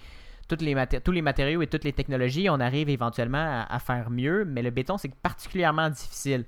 [0.48, 2.48] toutes les tous les matériaux et toutes les technologies.
[2.50, 6.44] On arrive éventuellement à, à faire mieux, mais le béton, c'est particulièrement difficile.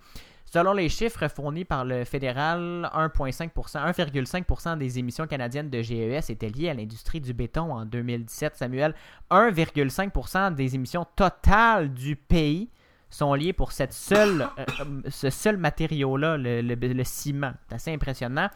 [0.55, 3.51] Selon les chiffres fournis par le fédéral, 1,5%,
[3.93, 8.95] 1,5% des émissions canadiennes de GES étaient liées à l'industrie du béton en 2017, Samuel.
[9.33, 12.69] 1,5% des émissions totales du pays
[13.15, 17.53] sont liées pour cette seule, euh, euh, ce seul matériau-là, le ciment.
[17.69, 18.49] C'est assez impressionnant.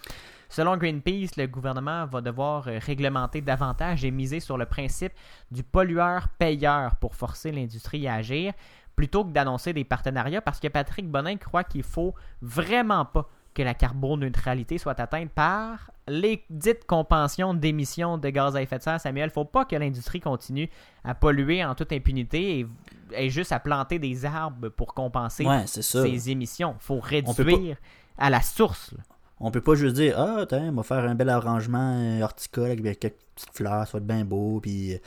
[0.48, 5.12] Selon Greenpeace, le gouvernement va devoir euh, réglementer davantage et miser sur le principe
[5.50, 8.52] du pollueur-payeur pour forcer l'industrie à agir,
[8.96, 13.62] plutôt que d'annoncer des partenariats, parce que Patrick Bonin croit qu'il faut vraiment pas que
[13.62, 19.01] la carboneutralité soit atteinte par les dites compensions d'émissions de gaz à effet de serre.
[19.01, 20.68] Samuel, faut pas que l'industrie continue
[21.05, 22.66] à polluer en toute impunité et,
[23.12, 26.76] et juste à planter des arbres pour compenser Ouais, ses émissions.
[26.78, 27.76] faut pas- réduire
[28.16, 28.92] à la source.
[28.92, 29.03] là.
[29.40, 32.70] On peut pas juste dire Ah, tiens, on va faire un bel arrangement euh, horticole
[32.72, 34.99] avec quelques petites fleurs, ça va être bien beau, puis euh,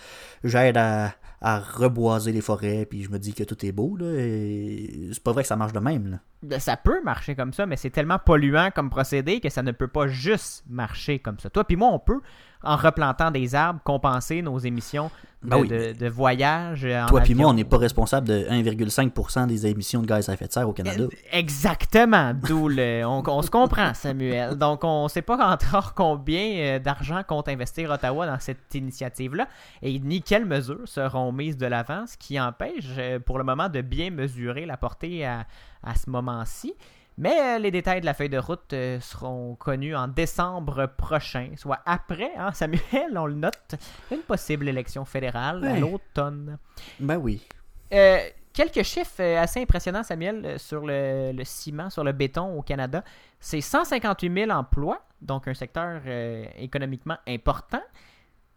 [0.43, 4.05] j'aide à, à reboiser les forêts, puis je me dis que tout est beau, là.
[4.19, 6.17] et C'est pas vrai que ça marche de même, là.
[6.43, 9.71] Ben, ça peut marcher comme ça, mais c'est tellement polluant comme procédé que ça ne
[9.71, 11.51] peut pas juste marcher comme ça.
[11.51, 12.19] Toi puis moi, on peut,
[12.63, 15.11] en replantant des arbres, compenser nos émissions
[15.43, 16.83] de, Ben oui, de- mais- de voyage.
[16.83, 20.29] euh, en Toi puis moi, on n'est pas responsable de 1,5% des émissions de gaz
[20.29, 21.03] à effet de serre au Canada.
[21.31, 23.03] Exactement, d'où le.
[23.05, 24.55] On, on se comprend, Samuel.
[24.57, 29.47] Donc, on ne sait pas encore combien euh, d'argent compte investir Ottawa dans cette initiative-là
[29.81, 33.69] et ni quelles mesures seront mises de l'avant, ce qui empêche euh, pour le moment
[33.69, 35.45] de bien mesurer la portée à,
[35.83, 36.73] à ce moment-ci.
[37.17, 41.49] Mais euh, les détails de la feuille de route euh, seront connus en décembre prochain,
[41.55, 43.75] soit après, hein, Samuel, on le note,
[44.11, 46.57] une possible élection fédérale à l'automne.
[46.99, 47.45] Ben oui.
[47.93, 48.19] Euh,
[48.53, 53.03] quelques chiffres assez impressionnants, Samuel, sur le, le ciment, sur le béton au Canada.
[53.39, 57.81] C'est 158 000 emplois, donc un secteur euh, économiquement important.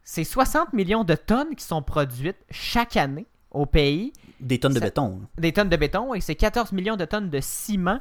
[0.07, 4.13] C'est 60 millions de tonnes qui sont produites chaque année au pays.
[4.39, 5.21] Des tonnes de Ça- béton.
[5.37, 7.99] Des tonnes de béton et c'est 14 millions de tonnes de ciment.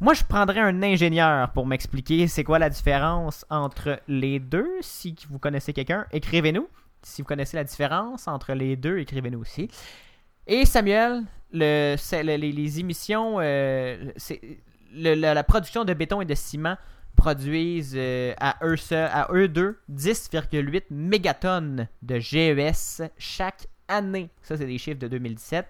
[0.00, 4.68] Moi, je prendrais un ingénieur pour m'expliquer c'est quoi la différence entre les deux.
[4.82, 6.68] Si vous connaissez quelqu'un, écrivez-nous.
[7.02, 9.68] Si vous connaissez la différence entre les deux, écrivez-nous aussi.
[10.46, 11.22] Et Samuel,
[11.52, 14.40] le, les, les émissions, euh, c'est-
[14.94, 16.76] le- la, la production de béton et de ciment
[17.18, 24.30] produisent euh, à eux seuls, à eux deux, 10,8 mégatonnes de GES chaque année.
[24.42, 25.66] Ça, c'est des chiffres de 2017.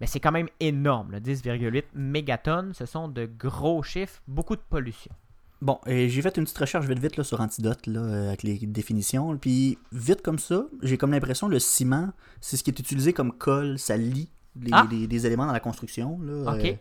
[0.00, 2.72] Mais c'est quand même énorme, là, 10,8 mégatonnes.
[2.74, 5.10] Ce sont de gros chiffres, beaucoup de pollution.
[5.62, 8.42] Bon, et j'ai fait une petite recherche vite vite là, sur Antidote là, euh, avec
[8.42, 9.36] les définitions.
[9.38, 12.10] Puis vite comme ça, j'ai comme l'impression le ciment,
[12.42, 14.30] c'est ce qui est utilisé comme colle, ça lie
[14.60, 14.86] les, Ah!
[14.90, 16.20] les- éléments dans la construction.
[16.22, 16.72] Là, euh,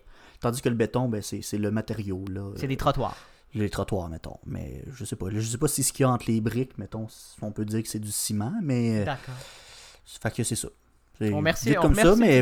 [0.41, 2.25] tandis que le béton, ben, c'est le matériau.
[2.57, 3.15] C'est des trottoirs.
[3.55, 4.37] Les trottoirs, mettons.
[4.45, 5.27] Mais je sais pas.
[5.31, 7.07] Je sais pas si ce qu'il y a entre les briques, mettons,
[7.41, 8.99] on peut dire que c'est du ciment, mais.
[9.01, 9.33] euh, D'accord.
[10.05, 10.67] Fait que c'est ça.
[11.17, 12.41] C'est On remercie, vite on comme ça, mais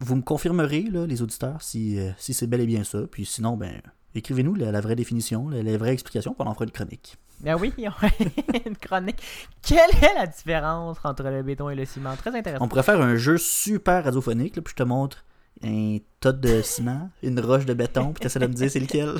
[0.00, 3.02] vous me confirmerez, là, les auditeurs, si, euh, si c'est bel et bien ça.
[3.10, 3.80] Puis sinon, ben,
[4.14, 7.16] écrivez-nous la, la vraie définition, la, la vraie explication, puis on en fera une chronique.
[7.40, 7.72] Ben oui,
[8.66, 9.22] une chronique.
[9.62, 12.16] Quelle est la différence entre le béton et le ciment?
[12.16, 12.64] Très intéressant.
[12.64, 15.24] On pourrait faire un jeu super radiophonique, là, puis je te montre
[15.62, 18.80] un tas de ciment, une roche de béton, puis tu essaies de me dire c'est
[18.80, 19.14] lequel.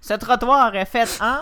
[0.00, 1.40] Ce trottoir est fait en...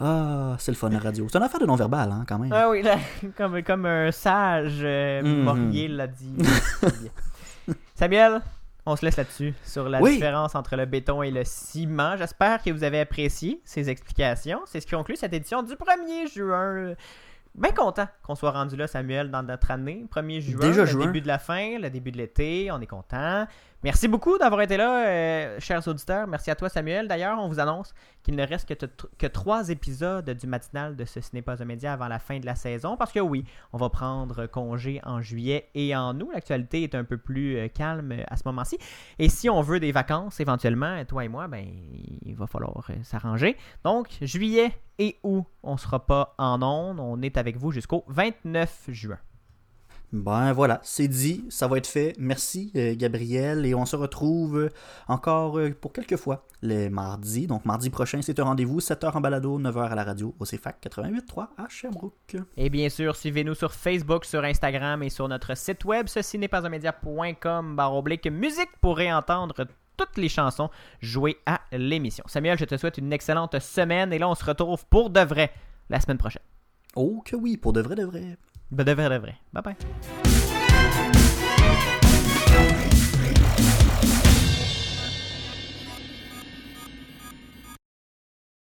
[0.00, 1.26] Ah, c'est le fun, la radio.
[1.30, 2.52] C'est une affaire de non-verbal, hein, quand même.
[2.52, 2.96] Ah oui, là,
[3.36, 5.22] comme, comme un sage euh.
[5.22, 6.34] Maurier l'a dit.
[7.94, 8.40] Samuel,
[8.86, 10.14] on se laisse là-dessus, sur la Oui.
[10.14, 12.16] différence entre le béton et le ciment.
[12.16, 14.60] J'espère que vous avez apprécié ces explications.
[14.66, 16.94] C'est ce qui conclut cette édition du 1er juin.
[17.54, 20.04] Bien content qu'on soit rendu là, Samuel, dans notre année.
[20.12, 21.06] 1er juin, Déjà le juin.
[21.06, 22.70] début de la fin, le début de l'été.
[22.72, 23.46] On est content.
[23.84, 26.26] Merci beaucoup d'avoir été là, euh, chers auditeurs.
[26.26, 27.06] Merci à toi, Samuel.
[27.06, 28.66] D'ailleurs, on vous annonce qu'il ne reste
[29.18, 32.46] que, trois épisodes du matinal de ce n'est pas un média avant la fin de
[32.46, 32.96] la saison.
[32.96, 36.30] Parce que oui, on va prendre congé en juillet et en août.
[36.32, 38.78] L'actualité est un peu plus euh, calme euh, à ce moment-ci.
[39.18, 41.66] Et si on veut des vacances, éventuellement, toi et moi, ben,
[42.24, 43.54] il va falloir s'arranger.
[43.84, 47.00] Donc, juillet et août, on sera pas en ondes.
[47.00, 49.18] On est avec vous jusqu'au 29 juin.
[50.14, 52.14] Ben voilà, c'est dit, ça va être fait.
[52.20, 54.70] Merci euh, Gabriel et on se retrouve
[55.08, 57.48] encore euh, pour quelques fois le mardi.
[57.48, 60.76] Donc mardi prochain, c'est un rendez-vous, 7h en balado, 9h à la radio au CFAC
[60.86, 62.36] 88.3 à Sherbrooke.
[62.56, 66.46] Et bien sûr, suivez-nous sur Facebook, sur Instagram et sur notre site web, ceci n'est
[66.46, 72.22] pas un média.com, barre oblique musique pour réentendre toutes les chansons jouées à l'émission.
[72.28, 75.52] Samuel, je te souhaite une excellente semaine et là, on se retrouve pour de vrai
[75.90, 76.42] la semaine prochaine.
[76.94, 78.38] Oh que oui, pour de vrai de vrai.
[78.74, 79.38] De vrai, de vrai.
[79.52, 81.33] Bye bye.